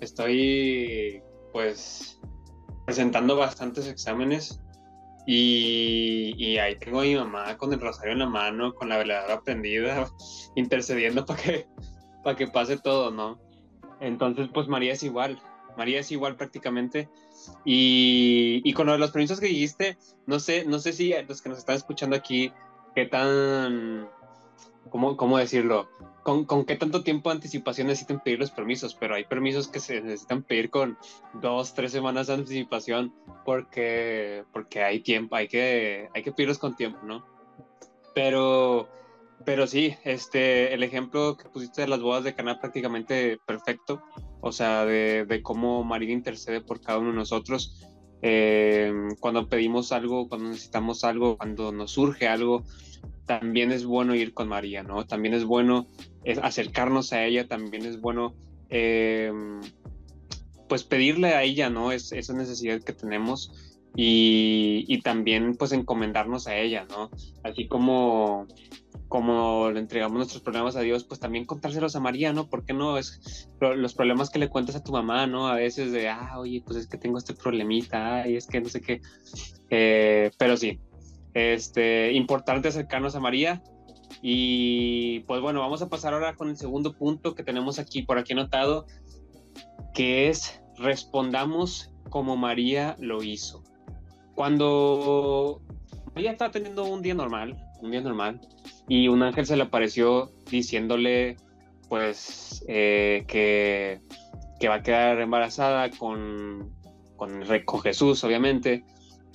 estoy, 0.00 1.22
pues, 1.52 2.20
presentando 2.88 3.36
bastantes 3.36 3.86
exámenes 3.86 4.62
y, 5.26 6.32
y, 6.38 6.56
ahí 6.56 6.78
tengo 6.78 7.00
a 7.00 7.02
mi 7.02 7.16
mamá 7.16 7.54
con 7.58 7.70
el 7.74 7.80
rosario 7.82 8.14
en 8.14 8.20
la 8.20 8.26
mano, 8.30 8.74
con 8.74 8.88
la 8.88 8.96
veladora 8.96 9.42
prendida, 9.42 10.08
intercediendo 10.56 11.26
para 11.26 11.42
que, 11.42 11.66
para 12.24 12.34
que 12.34 12.46
pase 12.46 12.78
todo, 12.78 13.10
¿no? 13.10 13.38
Entonces, 14.00 14.48
pues 14.54 14.68
María 14.68 14.94
es 14.94 15.02
igual, 15.02 15.38
María 15.76 16.00
es 16.00 16.10
igual 16.12 16.36
prácticamente. 16.36 17.10
Y, 17.66 18.62
y 18.64 18.72
con 18.72 18.86
los 18.86 19.10
permisos 19.10 19.38
que 19.38 19.48
dijiste, 19.48 19.98
no 20.26 20.40
sé, 20.40 20.64
no 20.64 20.78
sé 20.78 20.94
si 20.94 21.12
los 21.28 21.42
que 21.42 21.50
nos 21.50 21.58
están 21.58 21.76
escuchando 21.76 22.16
aquí, 22.16 22.54
qué 22.94 23.04
tan, 23.04 24.08
¿cómo, 24.88 25.18
cómo 25.18 25.36
decirlo? 25.36 25.90
Con, 26.28 26.44
con, 26.44 26.66
qué 26.66 26.76
tanto 26.76 27.02
tiempo 27.02 27.30
de 27.30 27.36
anticipación 27.36 27.86
necesitan 27.86 28.20
pedir 28.20 28.38
los 28.38 28.50
permisos, 28.50 28.94
pero 28.94 29.14
hay 29.14 29.24
permisos 29.24 29.66
que 29.66 29.80
se 29.80 30.02
necesitan 30.02 30.42
pedir 30.42 30.68
con 30.68 30.98
dos, 31.40 31.72
tres 31.72 31.90
semanas 31.90 32.26
de 32.26 32.34
anticipación 32.34 33.14
porque, 33.46 34.44
porque 34.52 34.82
hay 34.82 35.00
tiempo, 35.00 35.36
hay 35.36 35.48
que, 35.48 36.10
hay 36.14 36.22
que 36.22 36.32
pedirlos 36.32 36.58
con 36.58 36.76
tiempo, 36.76 36.98
¿no? 37.02 37.24
Pero, 38.14 38.90
pero 39.46 39.66
sí, 39.66 39.96
este, 40.04 40.74
el 40.74 40.82
ejemplo 40.82 41.38
que 41.38 41.48
pusiste 41.48 41.80
de 41.80 41.88
las 41.88 42.02
bodas 42.02 42.24
de 42.24 42.34
Caná 42.34 42.60
prácticamente 42.60 43.38
perfecto, 43.46 44.02
o 44.42 44.52
sea, 44.52 44.84
de, 44.84 45.24
de 45.24 45.40
cómo 45.40 45.82
María 45.82 46.12
intercede 46.12 46.60
por 46.60 46.82
cada 46.82 46.98
uno 46.98 47.08
de 47.08 47.16
nosotros. 47.16 47.88
Eh, 48.22 48.92
cuando 49.20 49.48
pedimos 49.48 49.92
algo, 49.92 50.28
cuando 50.28 50.48
necesitamos 50.48 51.04
algo, 51.04 51.36
cuando 51.36 51.72
nos 51.72 51.92
surge 51.92 52.28
algo, 52.28 52.64
también 53.26 53.72
es 53.72 53.84
bueno 53.84 54.14
ir 54.14 54.34
con 54.34 54.48
María, 54.48 54.82
¿no? 54.82 55.06
También 55.06 55.34
es 55.34 55.44
bueno 55.44 55.86
acercarnos 56.42 57.12
a 57.12 57.24
ella, 57.24 57.46
también 57.46 57.84
es 57.84 58.00
bueno, 58.00 58.34
eh, 58.70 59.32
pues 60.68 60.84
pedirle 60.84 61.34
a 61.34 61.42
ella, 61.42 61.70
¿no? 61.70 61.92
Es, 61.92 62.12
esa 62.12 62.32
necesidad 62.32 62.82
que 62.82 62.92
tenemos 62.92 63.67
y, 64.00 64.84
y, 64.86 65.00
también 65.00 65.56
pues 65.56 65.72
encomendarnos 65.72 66.46
a 66.46 66.56
ella, 66.56 66.86
¿no? 66.88 67.10
Así 67.42 67.66
como, 67.66 68.46
como 69.08 69.72
le 69.72 69.80
entregamos 69.80 70.18
nuestros 70.18 70.40
problemas 70.40 70.76
a 70.76 70.82
Dios, 70.82 71.02
pues 71.02 71.18
también 71.18 71.46
contárselos 71.46 71.96
a 71.96 72.00
María, 72.00 72.32
¿no? 72.32 72.48
¿Por 72.48 72.64
qué 72.64 72.74
no? 72.74 72.96
Es 72.96 73.50
los 73.60 73.94
problemas 73.94 74.30
que 74.30 74.38
le 74.38 74.50
cuentas 74.50 74.76
a 74.76 74.84
tu 74.84 74.92
mamá, 74.92 75.26
¿no? 75.26 75.48
A 75.48 75.56
veces 75.56 75.90
de, 75.90 76.08
ah, 76.08 76.38
oye, 76.38 76.62
pues 76.64 76.78
es 76.78 76.86
que 76.86 76.96
tengo 76.96 77.18
este 77.18 77.34
problemita, 77.34 78.28
y 78.28 78.36
es 78.36 78.46
que 78.46 78.60
no 78.60 78.68
sé 78.68 78.80
qué. 78.82 79.00
Eh, 79.68 80.30
pero 80.38 80.56
sí, 80.56 80.78
este, 81.34 82.12
importante 82.12 82.68
acercarnos 82.68 83.16
a 83.16 83.20
María. 83.20 83.64
Y 84.22 85.24
pues 85.26 85.40
bueno, 85.40 85.58
vamos 85.58 85.82
a 85.82 85.88
pasar 85.88 86.14
ahora 86.14 86.36
con 86.36 86.50
el 86.50 86.56
segundo 86.56 86.92
punto 86.92 87.34
que 87.34 87.42
tenemos 87.42 87.80
aquí 87.80 88.02
por 88.02 88.16
aquí 88.16 88.32
anotado, 88.32 88.86
que 89.92 90.28
es 90.28 90.62
respondamos 90.76 91.92
como 92.10 92.36
María 92.36 92.94
lo 93.00 93.24
hizo. 93.24 93.64
Cuando 94.38 95.60
María 96.14 96.30
estaba 96.30 96.52
teniendo 96.52 96.84
un 96.84 97.02
día 97.02 97.12
normal, 97.12 97.56
un 97.82 97.90
día 97.90 98.00
normal, 98.00 98.40
y 98.86 99.08
un 99.08 99.24
ángel 99.24 99.44
se 99.46 99.56
le 99.56 99.64
apareció 99.64 100.30
diciéndole 100.48 101.36
pues 101.88 102.64
eh, 102.68 103.24
que, 103.26 104.00
va 104.68 104.76
a 104.76 104.82
quedar 104.84 105.20
embarazada 105.20 105.90
con, 105.90 106.72
con, 107.16 107.42
con 107.64 107.80
Jesús, 107.80 108.22
obviamente. 108.22 108.84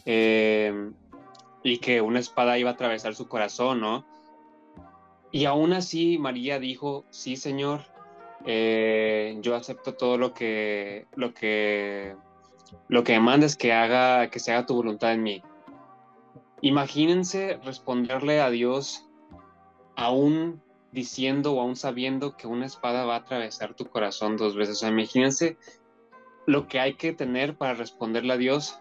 Eh, 0.06 0.72
y 1.64 1.80
que 1.80 2.00
una 2.00 2.20
espada 2.20 2.58
iba 2.58 2.70
a 2.70 2.74
atravesar 2.74 3.14
su 3.14 3.28
corazón, 3.28 3.82
¿no? 3.82 4.06
Y 5.34 5.44
aún 5.44 5.74
así 5.74 6.18
María 6.18 6.60
dijo, 6.60 7.04
sí, 7.10 7.36
Señor, 7.36 7.82
eh, 8.46 9.38
yo 9.42 9.54
acepto 9.58 9.96
todo 9.96 10.18
lo 10.18 10.34
que, 10.34 11.08
lo 11.18 11.34
que, 11.34 12.16
lo 12.88 13.04
que 13.04 13.14
demandas 13.14 13.56
que 13.56 13.74
haga, 13.74 14.30
que 14.30 14.40
se 14.40 14.52
haga 14.52 14.66
tu 14.66 14.76
voluntad 14.76 15.14
en 15.14 15.24
mí. 15.24 15.44
Imagínense 16.62 17.60
responderle 17.64 18.40
a 18.40 18.50
Dios 18.50 19.10
aún 19.96 20.62
diciendo 20.92 21.54
o 21.54 21.62
aún 21.62 21.76
sabiendo 21.76 22.38
que 22.38 22.48
una 22.48 22.66
espada 22.66 23.06
va 23.06 23.16
a 23.16 23.20
atravesar 23.20 23.74
tu 23.74 23.86
corazón 23.86 24.38
dos 24.38 24.56
veces. 24.56 24.78
O 24.78 24.80
sea, 24.80 24.90
imagínense 24.90 25.58
lo 26.46 26.68
que 26.68 26.80
hay 26.80 26.96
que 26.96 27.14
tener 27.14 27.58
para 27.58 27.74
responderle 27.74 28.34
a 28.34 28.38
Dios 28.38 28.80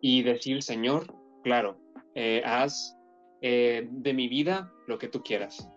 y 0.00 0.22
decir, 0.22 0.62
Señor, 0.62 1.06
claro, 1.42 1.78
eh, 2.14 2.42
haz 2.44 2.96
eh, 3.40 3.88
de 3.90 4.14
mi 4.14 4.28
vida 4.28 4.72
lo 4.86 4.98
que 4.98 5.08
tú 5.08 5.22
quieras. 5.22 5.68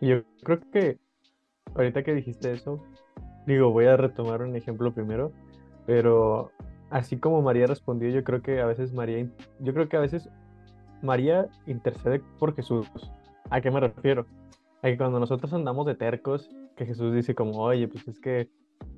Yo 0.00 0.22
creo 0.42 0.60
que 0.72 0.98
ahorita 1.74 2.02
que 2.02 2.14
dijiste 2.14 2.52
eso, 2.52 2.82
digo, 3.46 3.70
voy 3.70 3.86
a 3.86 3.96
retomar 3.96 4.42
un 4.42 4.56
ejemplo 4.56 4.92
primero, 4.92 5.32
pero 5.86 6.50
así 6.90 7.18
como 7.18 7.42
María 7.42 7.66
respondió, 7.66 8.08
yo 8.10 8.24
creo 8.24 8.42
que 8.42 8.60
a 8.60 8.66
veces 8.66 8.92
María, 8.92 9.28
yo 9.60 9.74
creo 9.74 9.88
que 9.88 9.96
a 9.96 10.00
veces 10.00 10.28
María 11.02 11.48
intercede 11.66 12.20
por 12.38 12.54
Jesús. 12.54 12.88
¿A 13.50 13.60
qué 13.60 13.70
me 13.70 13.80
refiero? 13.80 14.26
A 14.82 14.88
que 14.88 14.96
cuando 14.96 15.18
nosotros 15.18 15.52
andamos 15.52 15.86
de 15.86 15.94
tercos, 15.94 16.50
que 16.76 16.86
Jesús 16.86 17.14
dice 17.14 17.34
como, 17.34 17.58
oye, 17.58 17.88
pues 17.88 18.06
es 18.08 18.20
que, 18.20 18.48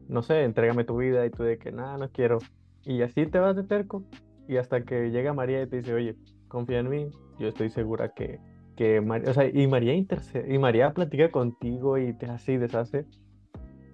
no 0.08 0.22
sé, 0.22 0.44
entrégame 0.44 0.84
tu 0.84 0.96
vida 0.96 1.24
y 1.24 1.30
tú 1.30 1.42
de 1.42 1.58
que, 1.58 1.72
nada, 1.72 1.96
no 1.96 2.10
quiero. 2.10 2.38
Y 2.84 3.02
así 3.02 3.26
te 3.26 3.38
vas 3.38 3.56
de 3.56 3.64
terco. 3.64 4.04
Y 4.48 4.56
hasta 4.56 4.82
que 4.82 5.10
llega 5.10 5.32
María 5.32 5.62
y 5.62 5.66
te 5.66 5.76
dice, 5.76 5.94
oye, 5.94 6.16
confía 6.48 6.80
en 6.80 6.88
mí, 6.88 7.10
yo 7.38 7.48
estoy 7.48 7.70
segura 7.70 8.12
que, 8.14 8.40
que 8.76 9.00
María, 9.00 9.30
o 9.30 9.34
sea, 9.34 9.46
y 9.48 9.66
María 9.66 9.94
intercede, 9.94 10.52
y 10.52 10.58
María 10.58 10.92
platica 10.92 11.30
contigo 11.30 11.98
y 11.98 12.12
te 12.14 12.26
hace 12.26 12.54
y 12.54 12.56
deshace 12.58 13.06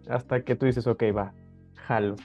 hasta 0.09 0.43
que 0.43 0.57
tú 0.57 0.67
dices, 0.67 0.87
ok, 0.87 1.03
va, 1.17 1.35
jalo. 1.75 2.17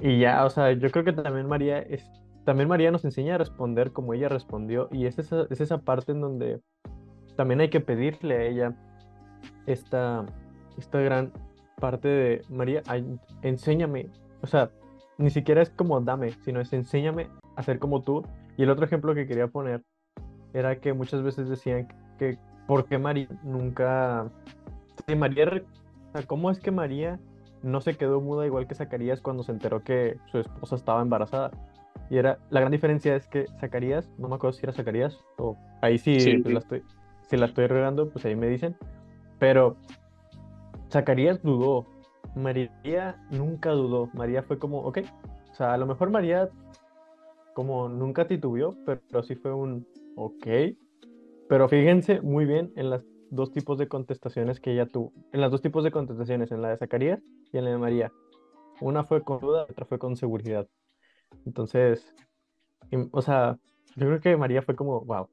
Y 0.00 0.18
ya, 0.18 0.44
o 0.44 0.50
sea, 0.50 0.72
yo 0.72 0.90
creo 0.90 1.04
que 1.04 1.12
también 1.12 1.46
María 1.46 1.78
es, 1.78 2.04
también 2.44 2.68
María 2.68 2.90
nos 2.90 3.04
enseña 3.04 3.36
a 3.36 3.38
responder 3.38 3.92
como 3.92 4.14
ella 4.14 4.28
respondió 4.28 4.88
y 4.90 5.06
es 5.06 5.18
esa, 5.18 5.46
es 5.50 5.60
esa 5.60 5.78
parte 5.78 6.12
en 6.12 6.20
donde 6.20 6.60
también 7.36 7.60
hay 7.60 7.70
que 7.70 7.80
pedirle 7.80 8.36
a 8.36 8.42
ella 8.42 8.76
esta, 9.66 10.26
esta 10.76 11.00
gran 11.00 11.32
parte 11.78 12.08
de 12.08 12.42
María, 12.48 12.82
enséñame, 13.42 14.08
o 14.42 14.46
sea, 14.46 14.70
ni 15.18 15.30
siquiera 15.30 15.62
es 15.62 15.70
como 15.70 16.00
dame, 16.00 16.32
sino 16.44 16.60
es 16.60 16.72
enséñame 16.72 17.28
a 17.56 17.62
ser 17.62 17.78
como 17.78 18.02
tú 18.02 18.24
y 18.56 18.62
el 18.62 18.70
otro 18.70 18.84
ejemplo 18.84 19.14
que 19.14 19.26
quería 19.26 19.48
poner 19.48 19.82
era 20.52 20.80
que 20.80 20.92
muchas 20.92 21.22
veces 21.22 21.48
decían 21.48 21.88
que 22.18 22.38
¿por 22.66 22.86
qué 22.86 22.98
María 22.98 23.28
nunca... 23.42 24.30
María, 25.16 25.62
¿cómo 26.26 26.50
es 26.50 26.60
que 26.60 26.70
María 26.70 27.18
no 27.62 27.80
se 27.80 27.94
quedó 27.94 28.20
muda 28.20 28.46
igual 28.46 28.66
que 28.66 28.74
Zacarías 28.74 29.20
cuando 29.20 29.42
se 29.42 29.52
enteró 29.52 29.82
que 29.82 30.18
su 30.30 30.38
esposa 30.38 30.76
estaba 30.76 31.02
embarazada? 31.02 31.50
Y 32.10 32.18
era, 32.18 32.38
la 32.50 32.60
gran 32.60 32.72
diferencia 32.72 33.16
es 33.16 33.26
que 33.28 33.46
Zacarías, 33.60 34.10
no 34.18 34.28
me 34.28 34.34
acuerdo 34.34 34.52
si 34.56 34.64
era 34.64 34.72
Zacarías, 34.72 35.18
o 35.38 35.56
ahí 35.80 35.98
sí, 35.98 36.42
La 36.44 36.58
estoy, 36.58 36.82
si 37.28 37.36
la 37.36 37.46
estoy 37.46 37.66
regando, 37.66 38.10
pues 38.10 38.24
ahí 38.24 38.36
me 38.36 38.48
dicen, 38.48 38.76
pero 39.38 39.76
Zacarías 40.90 41.42
dudó, 41.42 41.86
María 42.34 43.16
nunca 43.30 43.70
dudó, 43.70 44.08
María 44.12 44.42
fue 44.42 44.58
como, 44.58 44.80
ok, 44.80 44.98
o 45.50 45.54
sea, 45.54 45.72
a 45.74 45.78
lo 45.78 45.86
mejor 45.86 46.10
María 46.10 46.50
como 47.54 47.88
nunca 47.88 48.26
titubeó, 48.26 48.74
pero 48.84 49.22
sí 49.22 49.34
fue 49.34 49.52
un 49.52 49.86
ok. 50.16 50.46
Pero 51.48 51.68
fíjense 51.68 52.20
muy 52.20 52.46
bien 52.46 52.72
en 52.76 52.90
las 52.90 53.04
dos 53.32 53.50
tipos 53.50 53.78
de 53.78 53.88
contestaciones 53.88 54.60
que 54.60 54.72
ella 54.72 54.86
tuvo. 54.86 55.12
En 55.32 55.40
las 55.40 55.50
dos 55.50 55.62
tipos 55.62 55.82
de 55.82 55.90
contestaciones, 55.90 56.52
en 56.52 56.60
la 56.60 56.68
de 56.68 56.76
Zacarías 56.76 57.20
y 57.52 57.58
en 57.58 57.64
la 57.64 57.70
de 57.70 57.78
María. 57.78 58.12
Una 58.80 59.04
fue 59.04 59.22
con 59.22 59.40
duda, 59.40 59.66
otra 59.68 59.86
fue 59.86 59.98
con 59.98 60.16
seguridad. 60.16 60.68
Entonces, 61.46 62.14
o 63.10 63.22
sea, 63.22 63.58
yo 63.96 64.06
creo 64.06 64.20
que 64.20 64.36
María 64.36 64.62
fue 64.62 64.76
como, 64.76 65.00
wow. 65.00 65.28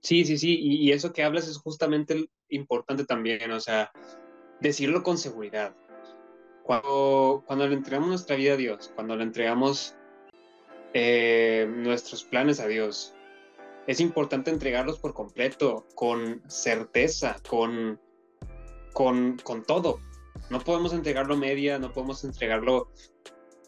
Sí, 0.00 0.24
sí, 0.24 0.38
sí, 0.38 0.58
y, 0.58 0.90
eso 0.90 1.12
que 1.12 1.22
hablas 1.22 1.46
es 1.46 1.58
justamente 1.58 2.28
importante 2.48 3.04
también, 3.04 3.52
o 3.52 3.60
sea, 3.60 3.92
decirlo 4.60 5.02
con 5.02 5.18
seguridad. 5.18 5.76
Cuando, 6.64 7.44
cuando 7.46 7.68
le 7.68 7.74
entregamos 7.74 8.08
nuestra 8.08 8.36
vida 8.36 8.54
a 8.54 8.56
Dios, 8.56 8.90
cuando 8.94 9.16
le 9.16 9.24
entregamos 9.24 9.94
eh, 10.94 11.68
nuestros 11.68 12.24
planes 12.24 12.58
a 12.58 12.66
Dios. 12.66 13.14
Es 13.86 14.00
importante 14.00 14.50
entregarlos 14.50 14.98
por 14.98 15.12
completo, 15.12 15.86
con 15.94 16.42
certeza, 16.48 17.36
con, 17.48 18.00
con, 18.92 19.38
con 19.42 19.64
todo. 19.64 19.98
No 20.50 20.60
podemos 20.60 20.92
entregarlo 20.92 21.36
media, 21.36 21.78
no 21.78 21.92
podemos 21.92 22.24
entregarlo 22.24 22.90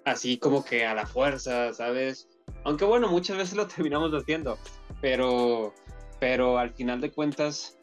así 0.05 0.39
como 0.39 0.65
que 0.65 0.85
a 0.87 0.95
la 0.95 1.07
fuerza, 1.07 1.73
¿sabes? 1.73 2.29
Aunque 2.65 2.85
bueno, 2.85 3.09
muchas 3.09 3.37
veces 3.37 3.57
lo 3.57 3.67
terminamos 3.69 4.13
haciendo, 4.13 4.59
pero, 5.01 5.75
pero 6.21 6.59
al 6.59 6.73
final 6.75 7.01
de 7.01 7.11
cuentas, 7.11 7.79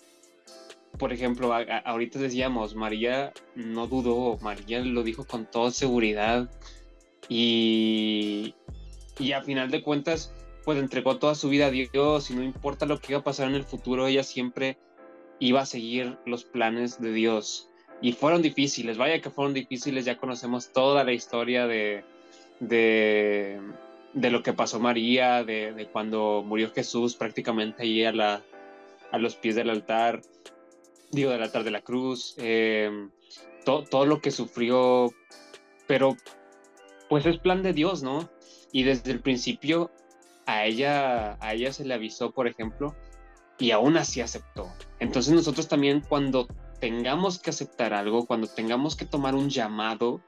por 0.97 1.11
ejemplo, 1.13 1.53
ahorita 1.85 2.19
decíamos, 2.19 2.75
María 2.75 3.33
no 3.55 3.87
dudó, 3.87 4.37
María 4.41 4.79
lo 4.81 5.03
dijo 5.03 5.25
con 5.25 5.49
toda 5.49 5.71
seguridad 5.71 6.49
y, 7.29 8.55
y 9.19 9.31
a 9.31 9.41
final 9.41 9.71
de 9.71 9.81
cuentas, 9.81 10.33
pues 10.63 10.77
entregó 10.77 11.17
toda 11.17 11.35
su 11.35 11.49
vida 11.49 11.67
a 11.67 11.71
Dios 11.71 12.29
y 12.29 12.35
no 12.35 12.43
importa 12.43 12.85
lo 12.85 12.99
que 12.99 13.13
iba 13.13 13.19
a 13.19 13.23
pasar 13.23 13.47
en 13.47 13.55
el 13.55 13.63
futuro, 13.63 14.07
ella 14.07 14.23
siempre 14.23 14.77
iba 15.39 15.61
a 15.61 15.65
seguir 15.65 16.17
los 16.25 16.43
planes 16.43 17.01
de 17.01 17.11
Dios. 17.11 17.67
Y 18.01 18.13
fueron 18.13 18.41
difíciles, 18.41 18.97
vaya 18.97 19.21
que 19.21 19.29
fueron 19.29 19.53
difíciles, 19.53 20.05
ya 20.05 20.17
conocemos 20.17 20.71
toda 20.71 21.03
la 21.03 21.13
historia 21.13 21.67
de, 21.67 22.03
de, 22.59 23.59
lo 24.13 24.43
que 24.43 24.53
pasó 24.53 24.79
María, 24.79 25.43
de, 25.43 25.87
cuando 25.91 26.43
murió 26.45 26.71
Jesús 26.71 27.15
prácticamente 27.15 27.83
ahí 27.83 28.03
a, 28.03 28.11
la, 28.11 28.41
a 29.11 29.17
los 29.17 29.35
pies 29.35 29.55
del 29.55 29.69
altar, 29.69 30.21
digo, 31.11 31.31
del 31.31 31.43
altar 31.43 31.63
de 31.63 31.71
la 31.71 31.81
cruz, 31.81 32.35
eh, 32.37 33.09
todo 33.63 34.05
lo 34.05 34.19
que 34.21 34.31
sufrió, 34.31 35.13
pero 35.87 36.17
pues 37.09 37.25
es 37.25 37.37
plan 37.37 37.61
de 37.61 37.73
Dios, 37.73 38.01
¿no? 38.01 38.29
Y 38.71 38.83
desde 38.83 39.11
el 39.11 39.19
principio 39.19 39.91
a 40.51 40.65
ella, 40.65 41.37
a 41.39 41.53
ella 41.53 41.71
se 41.71 41.85
le 41.85 41.93
avisó, 41.93 42.31
por 42.31 42.45
ejemplo, 42.45 42.93
y 43.57 43.71
aún 43.71 43.95
así 43.95 44.19
aceptó. 44.19 44.67
Entonces 44.99 45.33
nosotros 45.33 45.69
también 45.69 46.01
cuando 46.01 46.47
tengamos 46.81 47.39
que 47.39 47.51
aceptar 47.51 47.93
algo, 47.93 48.25
cuando 48.25 48.47
tengamos 48.47 48.97
que 48.97 49.05
tomar 49.05 49.33
un 49.33 49.49
llamado, 49.49 50.21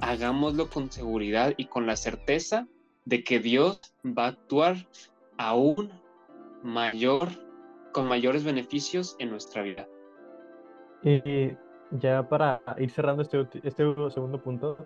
hagámoslo 0.00 0.68
con 0.68 0.92
seguridad 0.92 1.54
y 1.56 1.64
con 1.64 1.86
la 1.86 1.96
certeza 1.96 2.68
de 3.06 3.24
que 3.24 3.38
Dios 3.38 3.80
va 4.04 4.26
a 4.26 4.28
actuar 4.28 4.86
aún 5.38 5.90
mayor, 6.62 7.28
con 7.92 8.06
mayores 8.06 8.44
beneficios 8.44 9.16
en 9.18 9.30
nuestra 9.30 9.62
vida. 9.62 9.88
Y 11.02 11.56
ya 11.92 12.28
para 12.28 12.60
ir 12.76 12.90
cerrando 12.90 13.22
este, 13.22 13.48
este 13.62 13.94
segundo 14.10 14.42
punto, 14.42 14.76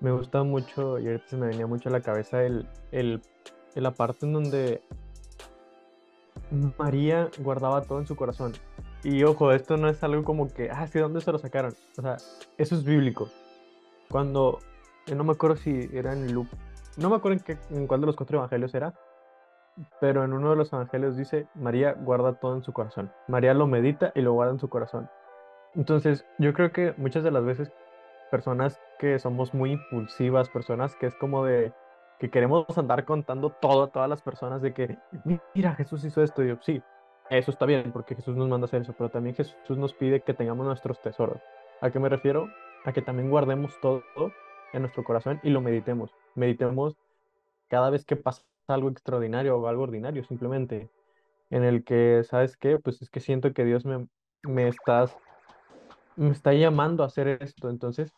me 0.00 0.12
gusta 0.12 0.42
mucho, 0.42 0.98
y 0.98 1.06
ahorita 1.06 1.26
se 1.28 1.36
me 1.36 1.48
venía 1.48 1.66
mucho 1.66 1.88
a 1.88 1.92
la 1.92 2.00
cabeza 2.00 2.42
el, 2.42 2.66
el, 2.92 3.20
la 3.74 3.92
parte 3.92 4.26
en 4.26 4.32
donde 4.32 4.82
María 6.78 7.28
guardaba 7.38 7.82
todo 7.82 7.98
en 7.98 8.06
su 8.06 8.16
corazón. 8.16 8.52
Y 9.04 9.22
ojo, 9.24 9.52
esto 9.52 9.76
no 9.76 9.88
es 9.88 10.02
algo 10.02 10.24
como 10.24 10.48
que, 10.52 10.70
ah, 10.70 10.86
sí, 10.86 10.98
¿dónde 10.98 11.20
se 11.20 11.32
lo 11.32 11.38
sacaron? 11.38 11.74
O 11.96 12.02
sea, 12.02 12.16
eso 12.56 12.74
es 12.74 12.84
bíblico. 12.84 13.28
Cuando, 14.10 14.58
no 15.14 15.24
me 15.24 15.32
acuerdo 15.32 15.56
si 15.56 15.88
era 15.92 16.12
en 16.12 16.32
Luke, 16.32 16.50
no 16.96 17.10
me 17.10 17.16
acuerdo 17.16 17.38
en, 17.38 17.44
qué, 17.44 17.58
en 17.70 17.86
cuál 17.86 18.00
de 18.00 18.06
los 18.06 18.16
cuatro 18.16 18.38
evangelios 18.38 18.74
era, 18.74 18.94
pero 20.00 20.24
en 20.24 20.32
uno 20.32 20.50
de 20.50 20.56
los 20.56 20.72
evangelios 20.72 21.16
dice, 21.16 21.46
María 21.54 21.92
guarda 21.92 22.34
todo 22.34 22.56
en 22.56 22.62
su 22.62 22.72
corazón. 22.72 23.12
María 23.28 23.54
lo 23.54 23.66
medita 23.66 24.12
y 24.14 24.22
lo 24.22 24.32
guarda 24.32 24.52
en 24.52 24.58
su 24.58 24.68
corazón. 24.68 25.08
Entonces, 25.74 26.24
yo 26.38 26.52
creo 26.54 26.72
que 26.72 26.94
muchas 26.96 27.22
de 27.22 27.30
las 27.30 27.44
veces 27.44 27.72
personas 28.28 28.80
que 28.98 29.18
somos 29.18 29.54
muy 29.54 29.72
impulsivas, 29.72 30.48
personas 30.48 30.94
que 30.96 31.06
es 31.06 31.14
como 31.16 31.44
de 31.44 31.72
que 32.18 32.30
queremos 32.30 32.66
andar 32.76 33.04
contando 33.04 33.50
todo 33.50 33.84
a 33.84 33.88
todas 33.88 34.08
las 34.08 34.22
personas 34.22 34.60
de 34.60 34.74
que, 34.74 34.98
mira, 35.54 35.74
Jesús 35.74 36.04
hizo 36.04 36.22
esto. 36.22 36.42
Y 36.42 36.48
yo, 36.48 36.56
sí, 36.60 36.82
eso 37.30 37.50
está 37.50 37.66
bien, 37.66 37.92
porque 37.92 38.14
Jesús 38.14 38.36
nos 38.36 38.48
manda 38.48 38.64
hacer 38.64 38.82
eso, 38.82 38.94
pero 38.96 39.10
también 39.10 39.36
Jesús 39.36 39.78
nos 39.78 39.94
pide 39.94 40.20
que 40.20 40.34
tengamos 40.34 40.66
nuestros 40.66 41.00
tesoros. 41.00 41.40
¿A 41.80 41.90
qué 41.90 41.98
me 41.98 42.08
refiero? 42.08 42.48
A 42.84 42.92
que 42.92 43.02
también 43.02 43.30
guardemos 43.30 43.78
todo 43.80 44.02
en 44.72 44.82
nuestro 44.82 45.04
corazón 45.04 45.40
y 45.42 45.50
lo 45.50 45.60
meditemos. 45.60 46.10
Meditemos 46.34 46.96
cada 47.68 47.90
vez 47.90 48.04
que 48.04 48.16
pasa 48.16 48.42
algo 48.66 48.88
extraordinario 48.90 49.56
o 49.56 49.66
algo 49.68 49.84
ordinario, 49.84 50.24
simplemente, 50.24 50.90
en 51.50 51.64
el 51.64 51.84
que, 51.84 52.22
¿sabes 52.24 52.56
qué? 52.56 52.78
Pues 52.78 53.00
es 53.00 53.10
que 53.10 53.20
siento 53.20 53.52
que 53.52 53.64
Dios 53.64 53.84
me, 53.84 54.08
me 54.42 54.68
estás 54.68 55.16
me 56.18 56.30
está 56.30 56.52
llamando 56.52 57.02
a 57.02 57.06
hacer 57.06 57.28
esto. 57.40 57.70
Entonces, 57.70 58.12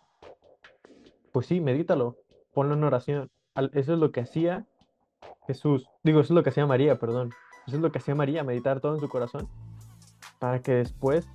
pues 1.33 1.47
sí, 1.47 1.61
medítalo, 1.61 2.17
ponlo 2.53 2.75
en 2.75 2.85
oración. 2.85 3.31
Eso 3.73 3.93
es 3.95 3.99
lo 3.99 4.11
que 4.11 4.21
hacía 4.21 4.67
Jesús. 5.47 5.89
Digo, 6.03 6.21
eso 6.21 6.33
es 6.33 6.37
lo 6.37 6.43
que 6.43 6.51
hacía 6.51 6.67
María, 6.67 6.99
perdón. 6.99 7.31
Eso 7.67 7.77
es 7.77 7.83
lo 7.83 7.93
que 7.93 7.99
hacía 7.99 8.15
María, 8.15 8.43
meditar 8.43 8.81
todo 8.81 8.95
en 8.95 9.01
su 9.01 9.09
corazón. 9.09 9.49
Para 10.39 10.61
que 10.61 10.73
después 10.73 11.29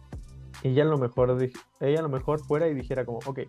ella 0.64 0.84
a 0.84 0.88
lo 0.88 0.98
mejor, 0.98 1.38
ella 1.80 2.00
a 2.00 2.04
lo 2.04 2.10
mejor 2.10 2.40
fuera 2.40 2.68
y 2.68 2.74
dijera 2.74 3.06
como, 3.06 3.20
ok, 3.26 3.42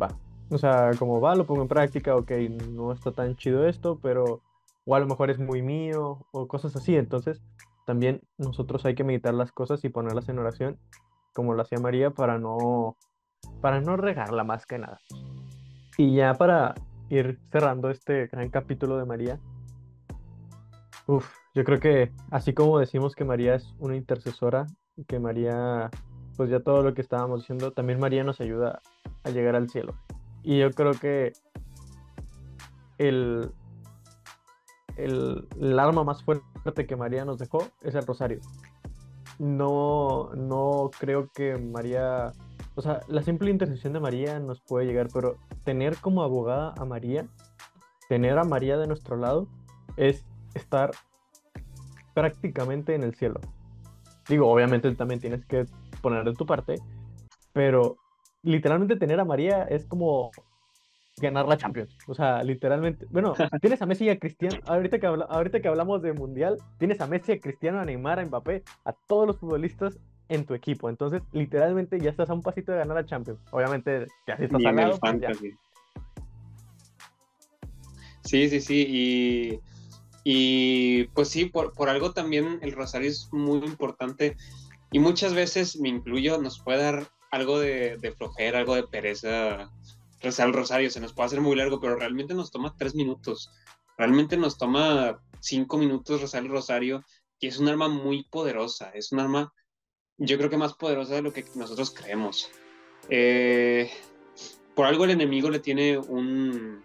va. 0.00 0.08
O 0.50 0.58
sea, 0.58 0.92
como 0.98 1.20
va, 1.20 1.34
lo 1.34 1.46
pongo 1.46 1.62
en 1.62 1.68
práctica, 1.68 2.14
ok, 2.16 2.30
no 2.70 2.92
está 2.92 3.12
tan 3.12 3.36
chido 3.36 3.66
esto, 3.66 3.98
pero 4.00 4.42
o 4.84 4.94
a 4.94 5.00
lo 5.00 5.06
mejor 5.06 5.30
es 5.30 5.38
muy 5.38 5.62
mío 5.62 6.26
o 6.32 6.46
cosas 6.46 6.74
así. 6.76 6.96
Entonces, 6.96 7.42
también 7.84 8.22
nosotros 8.38 8.84
hay 8.84 8.94
que 8.94 9.04
meditar 9.04 9.34
las 9.34 9.52
cosas 9.52 9.84
y 9.84 9.88
ponerlas 9.88 10.28
en 10.28 10.38
oración 10.38 10.78
como 11.32 11.54
lo 11.54 11.62
hacía 11.62 11.78
María, 11.78 12.10
para 12.10 12.38
no, 12.38 12.96
para 13.60 13.80
no 13.80 13.96
regarla 13.96 14.44
más 14.44 14.66
que 14.66 14.78
nada. 14.78 14.98
Y 15.96 16.14
ya 16.14 16.34
para 16.34 16.74
ir 17.08 17.38
cerrando 17.50 17.90
este 17.90 18.26
gran 18.28 18.48
capítulo 18.50 18.96
de 18.96 19.04
María, 19.04 19.40
uf, 21.06 21.28
yo 21.54 21.64
creo 21.64 21.80
que 21.80 22.12
así 22.30 22.54
como 22.54 22.78
decimos 22.78 23.14
que 23.14 23.24
María 23.24 23.54
es 23.54 23.74
una 23.78 23.96
intercesora, 23.96 24.66
que 25.08 25.18
María, 25.18 25.90
pues 26.36 26.50
ya 26.50 26.60
todo 26.60 26.82
lo 26.82 26.94
que 26.94 27.00
estábamos 27.00 27.40
diciendo, 27.40 27.72
también 27.72 28.00
María 28.00 28.24
nos 28.24 28.40
ayuda 28.40 28.80
a 29.24 29.30
llegar 29.30 29.56
al 29.56 29.68
cielo. 29.68 29.94
Y 30.42 30.58
yo 30.58 30.70
creo 30.70 30.92
que 30.92 31.32
el, 32.98 33.50
el, 34.96 35.48
el 35.60 35.78
arma 35.78 36.04
más 36.04 36.22
fuerte 36.22 36.86
que 36.86 36.96
María 36.96 37.24
nos 37.24 37.38
dejó 37.38 37.66
es 37.82 37.94
el 37.94 38.06
rosario 38.06 38.40
no, 39.40 40.30
no 40.34 40.90
creo 40.98 41.30
que 41.32 41.56
María, 41.56 42.32
o 42.74 42.82
sea, 42.82 43.00
la 43.08 43.22
simple 43.22 43.50
intercesión 43.50 43.94
de 43.94 44.00
María 44.00 44.38
nos 44.38 44.60
puede 44.60 44.84
llegar, 44.84 45.08
pero 45.12 45.38
tener 45.64 45.96
como 45.96 46.22
abogada 46.22 46.74
a 46.76 46.84
María, 46.84 47.26
tener 48.06 48.38
a 48.38 48.44
María 48.44 48.76
de 48.76 48.86
nuestro 48.86 49.16
lado, 49.16 49.48
es 49.96 50.26
estar 50.54 50.90
prácticamente 52.12 52.94
en 52.94 53.02
el 53.02 53.14
cielo. 53.14 53.40
Digo, 54.28 54.46
obviamente 54.46 54.94
también 54.94 55.20
tienes 55.20 55.46
que 55.46 55.64
poner 56.02 56.24
de 56.24 56.34
tu 56.34 56.44
parte, 56.44 56.74
pero 57.54 57.96
literalmente 58.42 58.96
tener 58.96 59.20
a 59.20 59.24
María 59.24 59.62
es 59.62 59.86
como 59.86 60.32
ganar 61.20 61.46
la 61.46 61.56
Champions. 61.56 61.96
O 62.06 62.14
sea, 62.14 62.42
literalmente. 62.42 63.06
Bueno, 63.10 63.34
tienes 63.60 63.80
a 63.82 63.86
Messi 63.86 64.06
y 64.06 64.08
a 64.10 64.18
Cristiano. 64.18 64.56
Ahorita 64.66 64.98
que, 64.98 65.06
ahorita 65.06 65.60
que 65.60 65.68
hablamos 65.68 66.02
de 66.02 66.12
Mundial, 66.12 66.58
tienes 66.78 67.00
a 67.00 67.06
Messi, 67.06 67.32
a 67.32 67.40
Cristiano, 67.40 67.80
a 67.80 67.84
Neymar, 67.84 68.18
a 68.18 68.26
Mbappé, 68.26 68.62
a 68.84 68.92
todos 68.92 69.26
los 69.26 69.38
futbolistas 69.38 69.98
en 70.28 70.44
tu 70.44 70.54
equipo. 70.54 70.88
Entonces, 70.88 71.22
literalmente 71.32 71.98
ya 72.00 72.10
estás 72.10 72.30
a 72.30 72.34
un 72.34 72.42
pasito 72.42 72.72
de 72.72 72.78
ganar 72.78 72.96
la 72.96 73.06
Champions. 73.06 73.40
Obviamente, 73.50 74.06
ya 74.26 74.34
estás 74.34 74.64
al 74.64 74.76
lado. 74.76 74.98
Pues 74.98 75.54
sí, 78.22 78.48
sí, 78.48 78.60
sí. 78.60 78.86
Y, 78.88 79.60
y 80.24 81.04
pues 81.14 81.28
sí, 81.28 81.46
por, 81.46 81.72
por 81.72 81.88
algo 81.88 82.12
también 82.12 82.58
el 82.62 82.72
rosario 82.72 83.08
es 83.08 83.28
muy 83.32 83.58
importante. 83.58 84.36
Y 84.92 84.98
muchas 84.98 85.34
veces, 85.34 85.78
me 85.78 85.88
incluyo, 85.88 86.38
nos 86.38 86.60
puede 86.60 86.82
dar 86.82 87.08
algo 87.30 87.60
de, 87.60 87.96
de 87.98 88.12
flojera, 88.12 88.58
algo 88.58 88.74
de 88.74 88.84
pereza 88.84 89.70
rezar 90.20 90.48
el 90.48 90.54
rosario, 90.54 90.90
se 90.90 91.00
nos 91.00 91.12
puede 91.12 91.28
hacer 91.28 91.40
muy 91.40 91.56
largo, 91.56 91.80
pero 91.80 91.96
realmente 91.96 92.34
nos 92.34 92.50
toma 92.50 92.74
tres 92.76 92.94
minutos. 92.94 93.50
Realmente 93.96 94.36
nos 94.36 94.56
toma 94.56 95.20
cinco 95.40 95.78
minutos 95.78 96.20
rezar 96.20 96.42
el 96.42 96.50
rosario 96.50 97.04
y 97.38 97.48
es 97.48 97.58
un 97.58 97.68
arma 97.68 97.88
muy 97.88 98.24
poderosa. 98.24 98.90
Es 98.94 99.12
un 99.12 99.20
arma, 99.20 99.52
yo 100.18 100.36
creo 100.38 100.50
que 100.50 100.56
más 100.56 100.74
poderosa 100.74 101.14
de 101.14 101.22
lo 101.22 101.32
que 101.32 101.44
nosotros 101.54 101.90
creemos. 101.90 102.50
Eh, 103.08 103.90
por 104.74 104.86
algo 104.86 105.04
el 105.04 105.10
enemigo 105.10 105.50
le 105.50 105.58
tiene 105.58 105.98
un, 105.98 106.82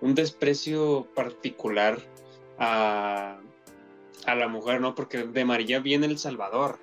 un 0.00 0.14
desprecio 0.14 1.08
particular 1.14 1.98
a, 2.58 3.40
a 4.26 4.34
la 4.34 4.48
mujer, 4.48 4.80
¿no? 4.80 4.94
Porque 4.94 5.24
de 5.24 5.44
María 5.44 5.80
viene 5.80 6.06
el 6.06 6.18
Salvador, 6.18 6.78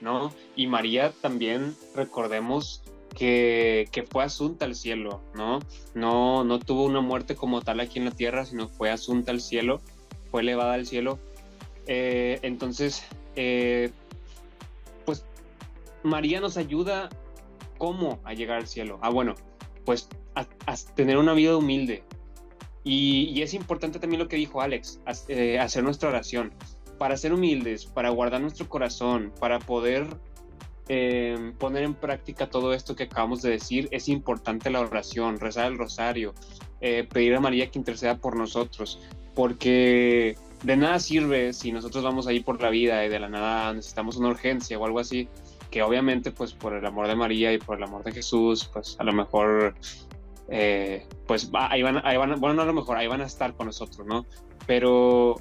¿no? 0.00 0.32
Y 0.56 0.66
María 0.66 1.12
también, 1.20 1.76
recordemos, 1.94 2.82
que, 3.14 4.06
fue 4.10 4.24
asunta 4.24 4.64
al 4.64 4.74
cielo, 4.74 5.20
¿no? 5.34 5.60
¿no? 5.94 6.44
No 6.44 6.58
tuvo 6.58 6.84
una 6.84 7.00
muerte 7.00 7.34
como 7.34 7.60
tal 7.62 7.80
aquí 7.80 7.98
en 7.98 8.06
la 8.06 8.10
tierra, 8.10 8.44
sino 8.44 8.68
fue 8.68 8.90
asunta 8.90 9.32
al 9.32 9.40
cielo, 9.40 9.80
fue 10.30 10.42
elevada 10.42 10.74
al 10.74 10.86
cielo. 10.86 11.18
Eh, 11.86 12.38
entonces, 12.42 13.04
eh, 13.36 13.90
pues 15.04 15.24
María 16.02 16.40
nos 16.40 16.56
ayuda 16.56 17.08
cómo 17.78 18.20
a 18.24 18.34
llegar 18.34 18.58
al 18.58 18.66
cielo. 18.66 18.98
Ah, 19.02 19.10
bueno, 19.10 19.34
pues 19.84 20.08
a, 20.34 20.46
tener 20.94 21.18
una 21.18 21.32
vida 21.32 21.56
humilde. 21.56 22.02
Y, 22.84 23.42
es 23.42 23.54
importante 23.54 23.98
también 23.98 24.20
lo 24.20 24.28
que 24.28 24.36
dijo 24.36 24.62
Alex, 24.62 25.00
eh, 25.28 25.58
hacer 25.58 25.82
nuestra 25.82 26.08
oración. 26.08 26.52
Para 26.98 27.16
ser 27.16 27.32
humildes, 27.32 27.86
para 27.86 28.10
guardar 28.10 28.40
nuestro 28.40 28.68
corazón, 28.68 29.32
para 29.38 29.58
poder 29.60 30.06
Em, 30.90 31.52
poner 31.52 31.82
en 31.82 31.92
práctica 31.92 32.48
todo 32.48 32.72
esto 32.72 32.96
que 32.96 33.04
acabamos 33.04 33.42
de 33.42 33.50
decir, 33.50 33.88
es 33.90 34.08
importante 34.08 34.70
la 34.70 34.80
oración, 34.80 35.38
rezar 35.38 35.70
el 35.70 35.76
rosario, 35.76 36.32
eh, 36.80 37.06
pedir 37.12 37.34
a 37.34 37.40
María 37.40 37.70
que 37.70 37.78
interceda 37.78 38.16
por 38.16 38.36
nosotros, 38.36 38.98
porque 39.34 40.38
de 40.62 40.76
nada 40.78 40.98
sirve 40.98 41.52
si 41.52 41.72
nosotros 41.72 42.02
vamos 42.02 42.26
ahí 42.26 42.40
por 42.40 42.62
la 42.62 42.70
vida 42.70 43.04
y 43.04 43.10
de 43.10 43.20
la 43.20 43.28
nada 43.28 43.74
necesitamos 43.74 44.16
una 44.16 44.28
urgencia 44.28 44.78
o 44.78 44.86
algo 44.86 44.98
así, 44.98 45.28
que 45.70 45.82
obviamente 45.82 46.30
pues 46.30 46.54
por 46.54 46.72
el 46.72 46.86
amor 46.86 47.06
de 47.06 47.16
María 47.16 47.52
y 47.52 47.58
por 47.58 47.76
el 47.76 47.82
amor 47.82 48.02
de 48.02 48.12
Jesús, 48.12 48.70
pues 48.72 48.96
a 48.98 49.04
lo 49.04 49.12
mejor, 49.12 49.74
eh, 50.48 51.06
pues 51.26 51.50
ahí 51.52 51.82
van, 51.82 52.00
ahí 52.02 52.16
van, 52.16 52.40
bueno, 52.40 52.54
no 52.54 52.62
a 52.62 52.64
lo 52.64 52.72
mejor, 52.72 52.96
ahí 52.96 53.08
van 53.08 53.20
a 53.20 53.26
estar 53.26 53.54
con 53.54 53.66
nosotros, 53.66 54.06
¿no? 54.06 54.24
Pero 54.66 55.36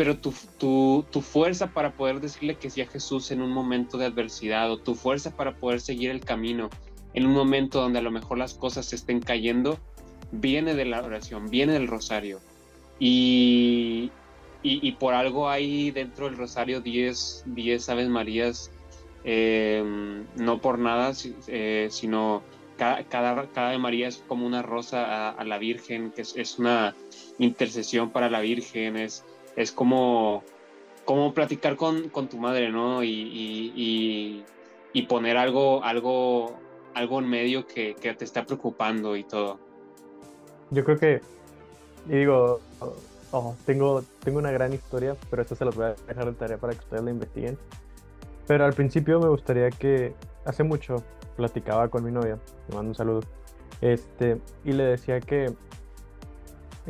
pero 0.00 0.16
tu, 0.16 0.32
tu, 0.56 1.04
tu, 1.10 1.20
fuerza 1.20 1.74
para 1.74 1.92
poder 1.92 2.22
decirle 2.22 2.54
que 2.54 2.70
sí 2.70 2.80
a 2.80 2.86
Jesús 2.86 3.30
en 3.32 3.42
un 3.42 3.50
momento 3.50 3.98
de 3.98 4.06
adversidad 4.06 4.72
o 4.72 4.78
tu 4.78 4.94
fuerza 4.94 5.36
para 5.36 5.56
poder 5.56 5.82
seguir 5.82 6.10
el 6.10 6.20
camino 6.20 6.70
en 7.12 7.26
un 7.26 7.34
momento 7.34 7.82
donde 7.82 7.98
a 7.98 8.02
lo 8.02 8.10
mejor 8.10 8.38
las 8.38 8.54
cosas 8.54 8.86
se 8.86 8.96
estén 8.96 9.20
cayendo, 9.20 9.78
viene 10.32 10.72
de 10.72 10.86
la 10.86 11.02
oración, 11.02 11.50
viene 11.50 11.74
del 11.74 11.86
rosario. 11.86 12.40
Y, 12.98 14.10
y, 14.62 14.92
por 14.92 15.12
algo 15.12 15.50
hay 15.50 15.90
dentro 15.90 16.24
del 16.24 16.38
rosario 16.38 16.80
10, 16.80 17.44
10 17.48 17.88
Aves 17.90 18.08
Marías, 18.08 18.70
eh, 19.24 19.84
no 20.34 20.62
por 20.62 20.78
nada, 20.78 21.12
eh, 21.46 21.88
sino 21.90 22.42
cada, 22.78 23.04
cada, 23.04 23.48
cada, 23.48 23.76
María 23.76 24.08
es 24.08 24.24
como 24.26 24.46
una 24.46 24.62
rosa 24.62 25.28
a, 25.28 25.44
la 25.44 25.58
Virgen, 25.58 26.10
que 26.10 26.22
es, 26.22 26.34
es, 26.36 26.58
una 26.58 26.96
intercesión 27.38 28.08
para 28.08 28.30
la 28.30 28.40
Virgen, 28.40 28.96
es, 28.96 29.26
es 29.56 29.72
como, 29.72 30.42
como 31.04 31.34
platicar 31.34 31.76
con, 31.76 32.08
con 32.08 32.28
tu 32.28 32.38
madre, 32.38 32.70
¿no? 32.70 33.02
Y, 33.02 34.44
y, 34.92 35.02
poner 35.08 35.36
algo, 35.36 35.82
algo, 35.82 36.56
algo 36.94 37.18
en 37.18 37.28
medio 37.28 37.66
que, 37.66 37.94
que, 37.94 38.14
te 38.14 38.24
está 38.24 38.44
preocupando 38.44 39.16
y 39.16 39.24
todo. 39.24 39.58
Yo 40.70 40.84
creo 40.84 40.98
que, 40.98 41.20
y 42.08 42.16
digo, 42.16 42.60
oh, 43.32 43.56
tengo, 43.66 44.04
tengo 44.22 44.38
una 44.38 44.52
gran 44.52 44.72
historia, 44.72 45.16
pero 45.28 45.42
esta 45.42 45.56
se 45.56 45.64
las 45.64 45.74
voy 45.74 45.86
a 45.86 45.94
dejar 46.06 46.26
de 46.26 46.32
tarea 46.32 46.58
para 46.58 46.74
que 46.74 46.80
ustedes 46.80 47.02
la 47.02 47.10
investiguen. 47.10 47.58
Pero 48.46 48.64
al 48.64 48.72
principio 48.72 49.18
me 49.20 49.28
gustaría 49.28 49.70
que, 49.70 50.14
hace 50.44 50.62
mucho, 50.62 51.02
platicaba 51.36 51.88
con 51.88 52.04
mi 52.04 52.12
novia, 52.12 52.38
le 52.68 52.74
mando 52.74 52.90
un 52.90 52.94
saludo, 52.94 53.20
este, 53.80 54.40
y 54.64 54.72
le 54.72 54.84
decía 54.84 55.20
que 55.20 55.52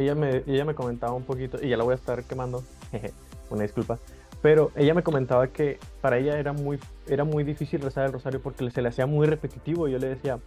ella 0.00 0.14
me, 0.14 0.42
ella 0.46 0.64
me 0.64 0.74
comentaba 0.74 1.12
un 1.14 1.24
poquito, 1.24 1.58
y 1.62 1.68
ya 1.68 1.76
la 1.76 1.84
voy 1.84 1.92
a 1.92 1.96
estar 1.96 2.24
quemando, 2.24 2.62
jeje, 2.90 3.12
una 3.50 3.62
disculpa, 3.62 3.98
pero 4.42 4.72
ella 4.74 4.94
me 4.94 5.02
comentaba 5.02 5.48
que 5.48 5.78
para 6.00 6.18
ella 6.18 6.38
era 6.38 6.52
muy, 6.52 6.78
era 7.06 7.24
muy 7.24 7.44
difícil 7.44 7.80
rezar 7.80 8.06
el 8.06 8.12
rosario 8.12 8.40
porque 8.40 8.70
se 8.70 8.80
le 8.80 8.88
hacía 8.88 9.06
muy 9.06 9.26
repetitivo. 9.26 9.86
Y 9.86 9.92
yo 9.92 9.98
le 9.98 10.08
decía, 10.08 10.38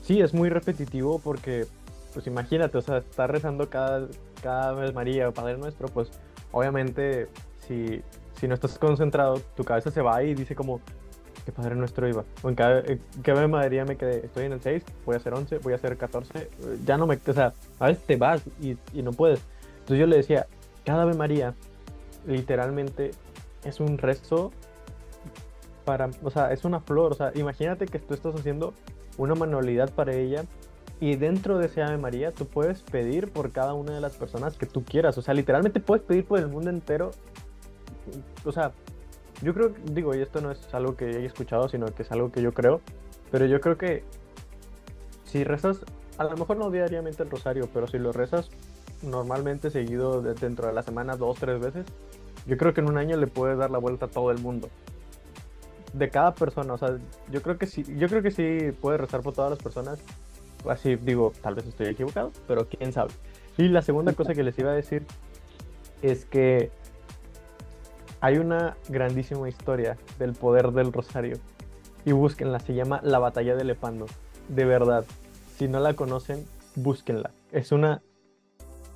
sí, 0.00 0.20
es 0.20 0.32
muy 0.32 0.48
repetitivo 0.48 1.18
porque, 1.18 1.66
pues 2.14 2.26
imagínate, 2.26 2.78
o 2.78 2.80
sea, 2.80 2.98
estar 2.98 3.30
rezando 3.30 3.68
cada, 3.68 4.08
cada 4.42 4.72
vez 4.72 4.94
María 4.94 5.28
o 5.28 5.32
Padre 5.32 5.58
Nuestro, 5.58 5.88
pues 5.88 6.10
obviamente 6.50 7.28
si, 7.58 8.02
si 8.40 8.48
no 8.48 8.54
estás 8.54 8.78
concentrado, 8.78 9.40
tu 9.54 9.64
cabeza 9.64 9.90
se 9.90 10.00
va 10.00 10.22
y 10.22 10.34
dice 10.34 10.54
como, 10.54 10.80
¿qué 11.44 11.52
Padre 11.52 11.74
Nuestro 11.74 12.08
iba? 12.08 12.24
O 12.42 12.48
en 12.48 12.54
cada, 12.54 12.80
en 12.80 13.00
cada 13.22 13.46
María 13.48 13.84
me 13.84 13.96
quedé, 13.96 14.24
estoy 14.24 14.46
en 14.46 14.52
el 14.52 14.60
6, 14.60 14.84
voy 15.04 15.14
a 15.14 15.18
hacer 15.18 15.34
11, 15.34 15.58
voy 15.58 15.72
a 15.72 15.76
hacer 15.76 15.96
14, 15.96 16.50
ya 16.84 16.96
no 16.96 17.06
me, 17.06 17.18
o 17.26 17.32
sea, 17.32 17.52
a 17.78 17.86
veces 17.88 18.04
te 18.04 18.16
vas 18.16 18.42
y, 18.60 18.76
y 18.92 19.02
no 19.02 19.12
puedes. 19.12 19.40
Entonces 19.80 19.98
yo 19.98 20.06
le 20.06 20.16
decía, 20.16 20.46
cada 20.84 21.02
Ave 21.02 21.14
María 21.14 21.54
literalmente 22.26 23.10
es 23.64 23.80
un 23.80 23.98
rezo 23.98 24.52
para, 25.84 26.10
o 26.22 26.30
sea, 26.30 26.52
es 26.52 26.64
una 26.64 26.80
flor, 26.80 27.12
o 27.12 27.14
sea, 27.14 27.32
imagínate 27.34 27.86
que 27.86 27.98
tú 27.98 28.14
estás 28.14 28.34
haciendo 28.34 28.72
una 29.18 29.34
manualidad 29.34 29.90
para 29.90 30.14
ella 30.14 30.44
y 31.00 31.16
dentro 31.16 31.58
de 31.58 31.66
ese 31.66 31.82
Ave 31.82 31.98
María 31.98 32.30
tú 32.30 32.46
puedes 32.46 32.82
pedir 32.82 33.32
por 33.32 33.50
cada 33.50 33.74
una 33.74 33.92
de 33.92 34.00
las 34.00 34.14
personas 34.14 34.56
que 34.56 34.66
tú 34.66 34.84
quieras, 34.84 35.18
o 35.18 35.22
sea, 35.22 35.34
literalmente 35.34 35.80
puedes 35.80 36.04
pedir 36.04 36.24
por 36.24 36.38
el 36.38 36.48
mundo 36.48 36.70
entero, 36.70 37.10
o 38.44 38.52
sea, 38.52 38.72
yo 39.42 39.54
creo, 39.54 39.72
digo, 39.92 40.14
y 40.14 40.20
esto 40.20 40.40
no 40.40 40.50
es 40.50 40.72
algo 40.72 40.96
que 40.96 41.06
haya 41.06 41.26
escuchado, 41.26 41.68
sino 41.68 41.86
que 41.86 42.02
es 42.02 42.12
algo 42.12 42.30
que 42.30 42.42
yo 42.42 42.52
creo, 42.52 42.80
pero 43.30 43.46
yo 43.46 43.60
creo 43.60 43.76
que 43.76 44.04
si 45.24 45.44
rezas, 45.44 45.80
a 46.18 46.24
lo 46.24 46.36
mejor 46.36 46.56
no 46.58 46.70
diariamente 46.70 47.22
el 47.22 47.30
rosario, 47.30 47.68
pero 47.72 47.86
si 47.86 47.98
lo 47.98 48.12
rezas 48.12 48.50
normalmente 49.02 49.70
seguido 49.70 50.22
dentro 50.22 50.68
de 50.68 50.72
la 50.72 50.82
semana 50.82 51.16
dos, 51.16 51.38
tres 51.38 51.60
veces, 51.60 51.86
yo 52.46 52.56
creo 52.56 52.72
que 52.72 52.80
en 52.80 52.88
un 52.88 52.98
año 52.98 53.16
le 53.16 53.26
puede 53.26 53.56
dar 53.56 53.70
la 53.70 53.78
vuelta 53.78 54.06
a 54.06 54.08
todo 54.08 54.30
el 54.30 54.38
mundo. 54.38 54.68
De 55.92 56.08
cada 56.08 56.34
persona, 56.34 56.72
o 56.74 56.78
sea, 56.78 56.96
yo 57.30 57.42
creo 57.42 57.58
que 57.58 57.66
sí, 57.66 57.84
yo 57.98 58.08
creo 58.08 58.22
que 58.22 58.30
sí 58.30 58.72
puede 58.80 58.98
rezar 58.98 59.22
por 59.22 59.34
todas 59.34 59.50
las 59.50 59.58
personas. 59.58 60.00
Así 60.68 60.96
digo, 60.96 61.32
tal 61.42 61.54
vez 61.54 61.66
estoy 61.66 61.88
equivocado, 61.88 62.30
pero 62.46 62.68
quién 62.68 62.92
sabe. 62.92 63.10
Y 63.58 63.68
la 63.68 63.82
segunda 63.82 64.12
cosa 64.12 64.34
que 64.34 64.42
les 64.42 64.58
iba 64.58 64.70
a 64.70 64.74
decir 64.74 65.04
es 66.00 66.24
que 66.24 66.70
hay 68.22 68.38
una 68.38 68.76
grandísima 68.88 69.48
historia 69.48 69.98
del 70.18 70.32
poder 70.32 70.70
del 70.70 70.92
rosario. 70.92 71.38
Y 72.04 72.12
búsquenla, 72.12 72.60
se 72.60 72.72
llama 72.72 73.00
La 73.02 73.18
batalla 73.18 73.56
de 73.56 73.64
Lepando. 73.64 74.06
De 74.48 74.64
verdad, 74.64 75.04
si 75.56 75.66
no 75.66 75.80
la 75.80 75.94
conocen, 75.94 76.46
búsquenla. 76.76 77.32
Es 77.50 77.72
una... 77.72 78.00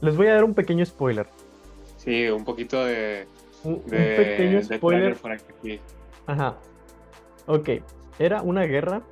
Les 0.00 0.16
voy 0.16 0.28
a 0.28 0.34
dar 0.34 0.44
un 0.44 0.54
pequeño 0.54 0.86
spoiler. 0.86 1.26
Sí, 1.96 2.28
un 2.28 2.44
poquito 2.44 2.84
de, 2.84 3.26
un, 3.64 3.80
pequeño 3.80 4.62
spoiler. 4.62 5.16
Por 5.16 5.32
aquí. 5.32 5.80
Ajá. 6.26 6.56
Ok. 7.46 7.70
Era 8.20 8.42
una 8.42 8.62
guerra 8.62 9.02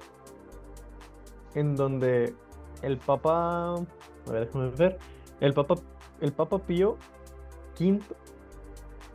en 1.57 1.75
donde 1.75 2.35
el 2.83 2.99
Papa. 2.99 3.75
A 3.75 4.31
ver, 4.31 4.47
déjame 4.47 4.71
ver. 4.71 4.99
El 5.41 5.55
Papa, 5.55 5.75
el 6.21 6.33
Papa 6.33 6.59
Pío 6.61 6.99
V 7.81 7.99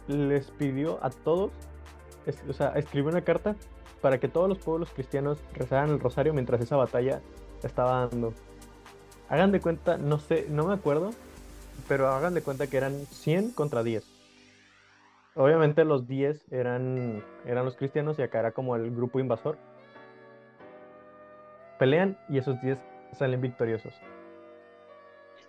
les 0.09 0.51
pidió 0.51 0.99
a 1.03 1.09
todos. 1.09 1.51
o 2.47 2.53
sea, 2.53 2.69
escribió 2.75 3.09
una 3.09 3.21
carta 3.21 3.55
para 4.01 4.19
que 4.19 4.27
todos 4.27 4.49
los 4.49 4.57
pueblos 4.57 4.89
cristianos 4.93 5.39
rezaran 5.53 5.89
el 5.89 5.99
rosario 5.99 6.33
mientras 6.33 6.61
esa 6.61 6.75
batalla 6.75 7.21
estaba 7.63 8.07
dando. 8.07 8.33
Hagan 9.29 9.51
de 9.51 9.61
cuenta, 9.61 9.97
no 9.97 10.19
sé, 10.19 10.47
no 10.49 10.65
me 10.67 10.73
acuerdo, 10.73 11.11
pero 11.87 12.07
hagan 12.09 12.33
de 12.33 12.41
cuenta 12.41 12.67
que 12.67 12.77
eran 12.77 13.05
100 13.05 13.51
contra 13.51 13.83
10 13.83 14.19
obviamente 15.39 15.85
los 15.85 16.05
10 16.07 16.51
eran, 16.51 17.23
eran 17.45 17.65
los 17.65 17.77
cristianos 17.77 18.19
y 18.19 18.21
acá 18.21 18.39
era 18.39 18.51
como 18.51 18.75
el 18.75 18.93
grupo 18.93 19.19
invasor. 19.19 19.57
Pelean 21.79 22.17
y 22.27 22.37
esos 22.37 22.61
10 22.61 22.77
salen 23.13 23.39
victoriosos. 23.39 23.93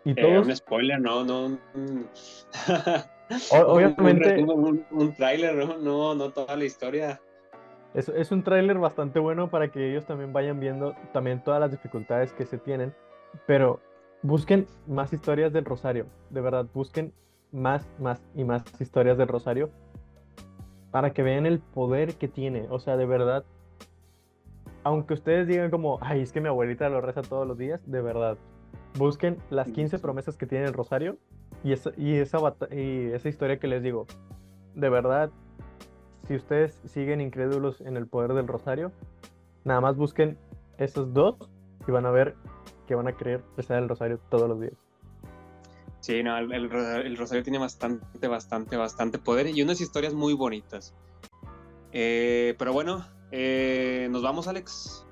Y 0.05 0.12
eh, 0.12 0.14
todos... 0.14 0.46
un 0.46 0.57
spoiler, 0.57 1.01
no, 1.01 1.25
no. 1.25 1.59
obviamente. 3.52 4.42
Un, 4.42 4.84
un, 4.90 5.14
tráiler, 5.14 5.54
¿no? 5.54 5.78
no, 5.78 6.14
no 6.14 6.30
toda 6.30 6.56
la 6.56 6.64
historia. 6.64 7.20
Es, 7.94 8.08
es 8.08 8.30
un 8.30 8.42
tráiler 8.42 8.78
bastante 8.78 9.18
bueno 9.18 9.50
para 9.50 9.70
que 9.70 9.90
ellos 9.90 10.06
también 10.06 10.32
vayan 10.32 10.60
viendo 10.60 10.94
también 11.12 11.42
todas 11.42 11.60
las 11.60 11.70
dificultades 11.70 12.32
que 12.32 12.46
se 12.46 12.58
tienen. 12.58 12.94
Pero 13.46 13.80
busquen 14.22 14.66
más 14.86 15.12
historias 15.12 15.52
del 15.52 15.64
Rosario. 15.64 16.06
De 16.30 16.40
verdad, 16.40 16.66
busquen 16.72 17.12
más, 17.52 17.88
más 17.98 18.22
y 18.34 18.44
más 18.44 18.62
historias 18.80 19.18
del 19.18 19.28
Rosario 19.28 19.70
para 20.90 21.12
que 21.12 21.22
vean 21.22 21.46
el 21.46 21.60
poder 21.60 22.14
que 22.14 22.28
tiene. 22.28 22.66
O 22.70 22.78
sea, 22.78 22.96
de 22.96 23.06
verdad, 23.06 23.44
aunque 24.82 25.14
ustedes 25.14 25.46
digan 25.46 25.70
como, 25.70 25.98
ay, 26.00 26.20
es 26.20 26.32
que 26.32 26.40
mi 26.40 26.48
abuelita 26.48 26.88
lo 26.88 27.00
reza 27.00 27.22
todos 27.22 27.46
los 27.46 27.58
días, 27.58 27.80
de 27.90 28.00
verdad, 28.00 28.36
busquen 28.98 29.38
las 29.50 29.70
15 29.70 29.98
promesas 29.98 30.36
que 30.36 30.46
tiene 30.46 30.64
el 30.64 30.72
Rosario 30.72 31.16
y 31.62 31.73
esa, 31.73 31.90
y 31.96 32.16
esa, 32.16 32.38
y 32.70 33.12
esa 33.12 33.29
historia 33.29 33.59
que 33.59 33.66
les 33.66 33.83
digo. 33.83 34.07
De 34.75 34.88
verdad, 34.88 35.31
si 36.27 36.37
ustedes 36.37 36.81
siguen 36.85 37.20
incrédulos 37.20 37.81
en 37.81 37.96
el 37.96 38.07
poder 38.07 38.35
del 38.35 38.46
Rosario, 38.46 38.92
nada 39.64 39.81
más 39.81 39.96
busquen 39.96 40.38
esos 40.79 41.12
dos 41.12 41.37
y 41.87 41.90
van 41.90 42.07
a 42.07 42.11
ver 42.11 42.37
que 42.87 42.94
van 42.94 43.09
a 43.09 43.16
querer 43.16 43.42
rezar 43.57 43.83
el 43.83 43.88
Rosario 43.88 44.18
todos 44.31 44.49
los 44.49 44.61
días. 44.61 44.75
Sí, 46.01 46.23
no, 46.23 46.38
el, 46.38 47.16
Rosario 47.16 47.42
tiene 47.42 47.59
bastante, 47.59 48.27
bastante, 48.27 48.77
bastante 48.77 49.18
poder 49.18 49.49
y 49.49 49.62
unas 49.62 49.81
historias 49.81 50.14
muy 50.14 50.33
bonitas. 50.33 50.94
Eh, 51.92 52.55
pero 52.59 52.73
bueno, 52.73 53.05
eh, 53.31 54.09
nos 54.11 54.23
vamos, 54.23 54.49
Alex. 54.49 55.07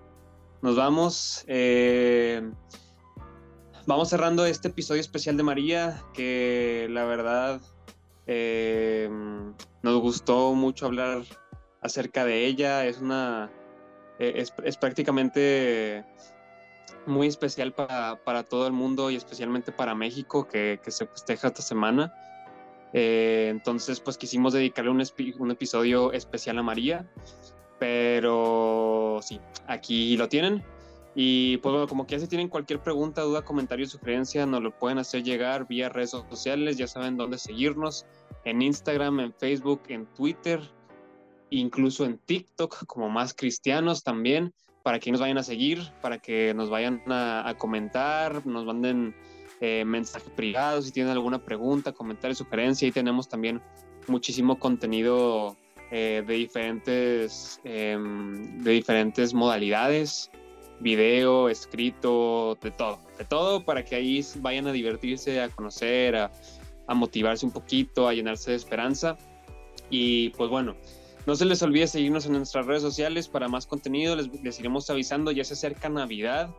Nos 0.62 0.76
vamos. 0.76 1.44
Eh, 1.46 2.50
vamos 3.88 4.10
cerrando 4.10 4.44
este 4.44 4.68
episodio 4.68 5.00
especial 5.00 5.38
de 5.38 5.42
María, 5.42 6.04
que 6.12 6.86
la 6.90 7.04
verdad 7.04 7.60
nos 9.82 10.00
gustó 10.02 10.52
mucho 10.52 10.84
hablar 10.84 11.22
acerca 11.80 12.26
de 12.26 12.44
ella. 12.44 12.84
Es 12.84 13.00
una. 13.00 13.50
es, 14.18 14.52
es 14.62 14.76
prácticamente 14.76 16.04
muy 17.06 17.28
especial 17.28 17.72
para, 17.72 18.42
todo 18.42 18.66
el 18.66 18.74
mundo 18.74 19.10
y 19.10 19.16
especialmente 19.16 19.72
para 19.72 19.94
México 19.94 20.46
que, 20.46 20.78
se 20.86 21.06
festeja 21.06 21.48
esta 21.48 21.62
semana. 21.62 22.12
Eh, 22.92 23.48
entonces, 23.50 24.00
pues 24.00 24.18
quisimos 24.18 24.52
dedicarle 24.52 24.90
un, 24.90 25.02
un, 25.38 25.50
episodio 25.50 26.12
especial 26.12 26.58
a 26.58 26.62
María, 26.62 27.06
pero 27.78 29.20
sí, 29.22 29.40
aquí 29.66 30.14
lo 30.18 30.28
tienen. 30.28 30.62
Y 31.20 31.56
pues 31.56 31.72
bueno, 31.72 31.88
como 31.88 32.06
que 32.06 32.14
ya 32.14 32.20
si 32.20 32.28
tienen 32.28 32.46
cualquier 32.46 32.80
pregunta, 32.80 33.22
duda, 33.22 33.44
comentario, 33.44 33.84
sugerencia, 33.88 34.46
nos 34.46 34.62
lo 34.62 34.70
pueden 34.70 34.98
hacer 34.98 35.24
llegar 35.24 35.66
vía 35.66 35.88
redes 35.88 36.10
sociales, 36.10 36.76
ya 36.76 36.86
saben 36.86 37.16
dónde 37.16 37.38
seguirnos, 37.38 38.06
en 38.44 38.62
Instagram, 38.62 39.18
en 39.18 39.32
Facebook, 39.32 39.82
en 39.88 40.06
Twitter, 40.14 40.60
incluso 41.50 42.04
en 42.04 42.18
TikTok, 42.18 42.84
como 42.86 43.10
más 43.10 43.34
cristianos 43.34 44.04
también 44.04 44.52
para 44.84 45.00
que 45.00 45.10
nos 45.10 45.20
vayan 45.20 45.38
a 45.38 45.42
seguir, 45.42 45.90
para 46.02 46.18
que 46.18 46.54
nos 46.54 46.70
vayan 46.70 47.02
a, 47.08 47.52
comentar, 47.58 48.46
nos 48.46 48.64
manden 48.64 49.12
eh, 49.60 49.84
mensajes 49.84 50.30
privados 50.30 50.84
si 50.84 50.92
tienen 50.92 51.10
alguna 51.10 51.44
pregunta, 51.44 51.90
comentario, 51.90 52.36
sugerencia. 52.36 52.86
Y 52.86 52.92
tenemos 52.92 53.28
también 53.28 53.60
muchísimo 54.06 54.56
contenido 54.60 55.56
eh, 55.90 56.22
de, 56.24 56.34
diferentes, 56.34 57.60
em, 57.64 58.62
de 58.62 58.70
diferentes 58.70 59.34
modalidades, 59.34 60.30
video, 60.80 61.48
escrito, 61.48 62.56
de 62.62 62.70
todo, 62.70 62.98
de 63.18 63.24
todo 63.24 63.64
para 63.64 63.84
que 63.84 63.96
ahí 63.96 64.24
vayan 64.36 64.66
a 64.66 64.72
divertirse, 64.72 65.40
a 65.40 65.48
conocer, 65.48 66.16
a, 66.16 66.30
motivarse 66.94 67.44
un 67.44 67.52
poquito, 67.52 68.08
a 68.08 68.14
llenarse 68.14 68.52
de 68.52 68.56
esperanza. 68.56 69.18
Y 69.90 70.30
pues 70.30 70.50
bueno, 70.50 70.76
no 71.26 71.36
se 71.36 71.44
les 71.44 71.62
olvide 71.62 71.86
seguirnos 71.86 72.26
en 72.26 72.32
nuestras 72.32 72.66
redes 72.66 72.82
sociales 72.82 73.28
para 73.28 73.48
más 73.48 73.66
contenido. 73.66 74.16
Les, 74.16 74.58
iremos 74.58 74.88
avisando. 74.88 75.30
Ya 75.30 75.44
se 75.44 75.54
acerca 75.54 75.88
Navidad 75.88 76.54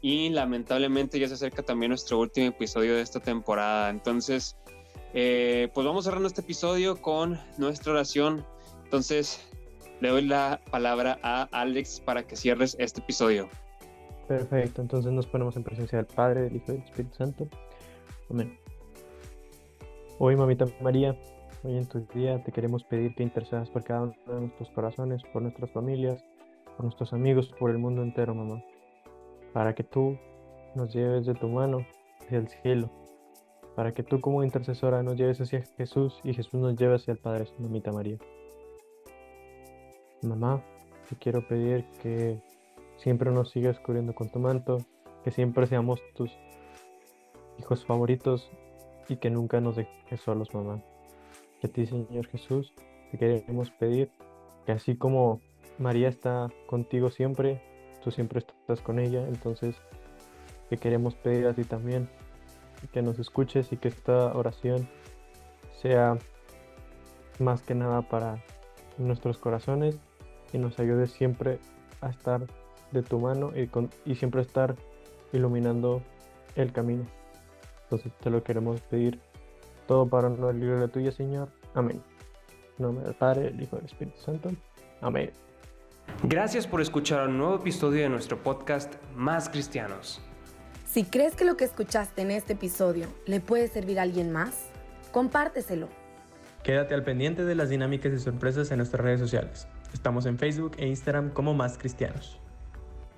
y 0.00 0.30
lamentablemente 0.30 1.18
ya 1.18 1.28
se 1.28 1.34
acerca 1.34 1.62
también 1.62 1.90
nuestro 1.90 2.18
último 2.18 2.48
episodio 2.48 2.96
de 2.96 3.02
esta 3.02 3.20
temporada. 3.20 3.90
Entonces, 3.90 4.56
eh, 5.14 5.68
pues 5.74 5.86
vamos 5.86 6.04
cerrando 6.04 6.28
este 6.28 6.40
episodio 6.40 7.00
con 7.00 7.40
nuestra 7.56 7.92
oración. 7.92 8.44
Entonces, 8.84 9.47
le 10.00 10.08
doy 10.08 10.22
la 10.26 10.60
palabra 10.70 11.18
a 11.22 11.48
Alex 11.52 12.00
para 12.00 12.22
que 12.22 12.36
cierres 12.36 12.76
este 12.78 13.00
episodio. 13.00 13.48
Perfecto, 14.26 14.82
entonces 14.82 15.10
nos 15.12 15.26
ponemos 15.26 15.56
en 15.56 15.64
presencia 15.64 15.98
del 15.98 16.06
Padre, 16.06 16.42
del 16.42 16.56
Hijo 16.56 16.72
y 16.72 16.76
del 16.76 16.84
Espíritu 16.84 17.16
Santo. 17.16 17.48
Amén. 18.30 18.58
Hoy, 20.18 20.36
mamita 20.36 20.66
María, 20.80 21.16
hoy 21.64 21.78
en 21.78 21.86
tu 21.86 22.00
día 22.14 22.42
te 22.42 22.52
queremos 22.52 22.84
pedir 22.84 23.14
que 23.14 23.22
intercedas 23.22 23.70
por 23.70 23.84
cada 23.84 24.02
uno 24.02 24.14
de 24.26 24.40
nuestros 24.40 24.70
corazones, 24.70 25.22
por 25.32 25.42
nuestras 25.42 25.70
familias, 25.70 26.22
por 26.76 26.84
nuestros 26.84 27.12
amigos, 27.12 27.54
por 27.58 27.70
el 27.70 27.78
mundo 27.78 28.02
entero, 28.02 28.34
mamá. 28.34 28.62
Para 29.52 29.74
que 29.74 29.82
tú 29.82 30.18
nos 30.74 30.92
lleves 30.94 31.24
de 31.24 31.34
tu 31.34 31.48
mano 31.48 31.86
hacia 32.20 32.38
el 32.38 32.48
cielo. 32.48 32.90
Para 33.74 33.94
que 33.94 34.02
tú 34.02 34.20
como 34.20 34.44
intercesora 34.44 35.02
nos 35.02 35.16
lleves 35.16 35.40
hacia 35.40 35.62
Jesús 35.76 36.20
y 36.22 36.34
Jesús 36.34 36.60
nos 36.60 36.76
lleve 36.76 36.96
hacia 36.96 37.12
el 37.12 37.18
Padre, 37.18 37.46
mamita 37.58 37.92
María. 37.92 38.18
Mamá, 40.22 40.64
te 41.08 41.14
quiero 41.16 41.46
pedir 41.46 41.84
que 42.02 42.42
siempre 42.96 43.30
nos 43.30 43.50
sigas 43.50 43.78
cubriendo 43.78 44.14
con 44.14 44.30
tu 44.30 44.40
manto, 44.40 44.78
que 45.22 45.30
siempre 45.30 45.66
seamos 45.68 46.00
tus 46.14 46.36
hijos 47.58 47.86
favoritos 47.86 48.50
y 49.08 49.16
que 49.16 49.30
nunca 49.30 49.60
nos 49.60 49.76
dejes 49.76 50.20
solos, 50.20 50.52
mamá. 50.54 50.82
Que 51.60 51.68
a 51.68 51.70
ti, 51.70 51.86
Señor 51.86 52.26
Jesús, 52.26 52.74
te 53.12 53.18
queremos 53.18 53.70
pedir 53.70 54.10
que 54.66 54.72
así 54.72 54.96
como 54.96 55.40
María 55.78 56.08
está 56.08 56.48
contigo 56.66 57.10
siempre, 57.10 57.62
tú 58.02 58.10
siempre 58.10 58.40
estás 58.40 58.80
con 58.80 58.98
ella, 58.98 59.26
entonces 59.28 59.76
te 60.68 60.78
queremos 60.78 61.14
pedir 61.14 61.46
a 61.46 61.54
ti 61.54 61.62
también 61.62 62.08
que 62.92 63.02
nos 63.02 63.20
escuches 63.20 63.72
y 63.72 63.76
que 63.76 63.88
esta 63.88 64.36
oración 64.36 64.88
sea 65.80 66.18
más 67.38 67.62
que 67.62 67.76
nada 67.76 68.02
para 68.02 68.42
nuestros 68.98 69.38
corazones 69.38 69.98
y 70.52 70.58
nos 70.58 70.78
ayude 70.78 71.06
siempre 71.06 71.58
a 72.00 72.08
estar 72.08 72.46
de 72.92 73.02
tu 73.02 73.18
mano 73.18 73.52
y, 73.54 73.66
con, 73.66 73.90
y 74.04 74.14
siempre 74.14 74.42
estar 74.42 74.74
iluminando 75.32 76.02
el 76.54 76.72
camino. 76.72 77.04
Entonces 77.84 78.12
te 78.20 78.30
lo 78.30 78.42
queremos 78.42 78.80
pedir 78.82 79.20
todo 79.86 80.06
para 80.06 80.28
la 80.28 80.52
gloria 80.52 80.88
tuya, 80.88 81.12
Señor. 81.12 81.48
Amén. 81.74 82.02
En 82.78 82.84
nombre 82.84 83.04
del 83.04 83.14
Padre, 83.14 83.48
el 83.48 83.62
Hijo 83.62 83.76
y 83.76 83.78
del 83.80 83.86
Espíritu 83.86 84.18
Santo. 84.20 84.50
Amén. 85.00 85.32
Gracias 86.22 86.66
por 86.66 86.80
escuchar 86.80 87.28
un 87.28 87.38
nuevo 87.38 87.56
episodio 87.56 88.02
de 88.02 88.08
nuestro 88.08 88.42
podcast 88.42 88.94
Más 89.14 89.48
Cristianos. 89.48 90.20
Si 90.86 91.04
crees 91.04 91.34
que 91.34 91.44
lo 91.44 91.56
que 91.56 91.64
escuchaste 91.64 92.22
en 92.22 92.30
este 92.30 92.54
episodio 92.54 93.06
le 93.26 93.40
puede 93.40 93.68
servir 93.68 93.98
a 93.98 94.02
alguien 94.02 94.32
más, 94.32 94.68
compárteselo. 95.12 95.88
Quédate 96.62 96.94
al 96.94 97.04
pendiente 97.04 97.44
de 97.44 97.54
las 97.54 97.68
dinámicas 97.68 98.12
y 98.12 98.18
sorpresas 98.18 98.70
en 98.70 98.78
nuestras 98.78 99.02
redes 99.02 99.20
sociales. 99.20 99.68
Estamos 99.92 100.26
en 100.26 100.38
Facebook 100.38 100.72
e 100.78 100.86
Instagram 100.86 101.30
como 101.30 101.54
Más 101.54 101.78
Cristianos. 101.78 102.38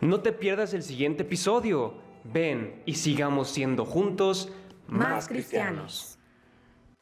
No 0.00 0.20
te 0.20 0.32
pierdas 0.32 0.72
el 0.74 0.82
siguiente 0.82 1.22
episodio. 1.22 1.94
Ven 2.24 2.82
y 2.86 2.94
sigamos 2.94 3.50
siendo 3.50 3.84
juntos 3.84 4.50
más, 4.86 5.28
cristianos. 5.28 6.18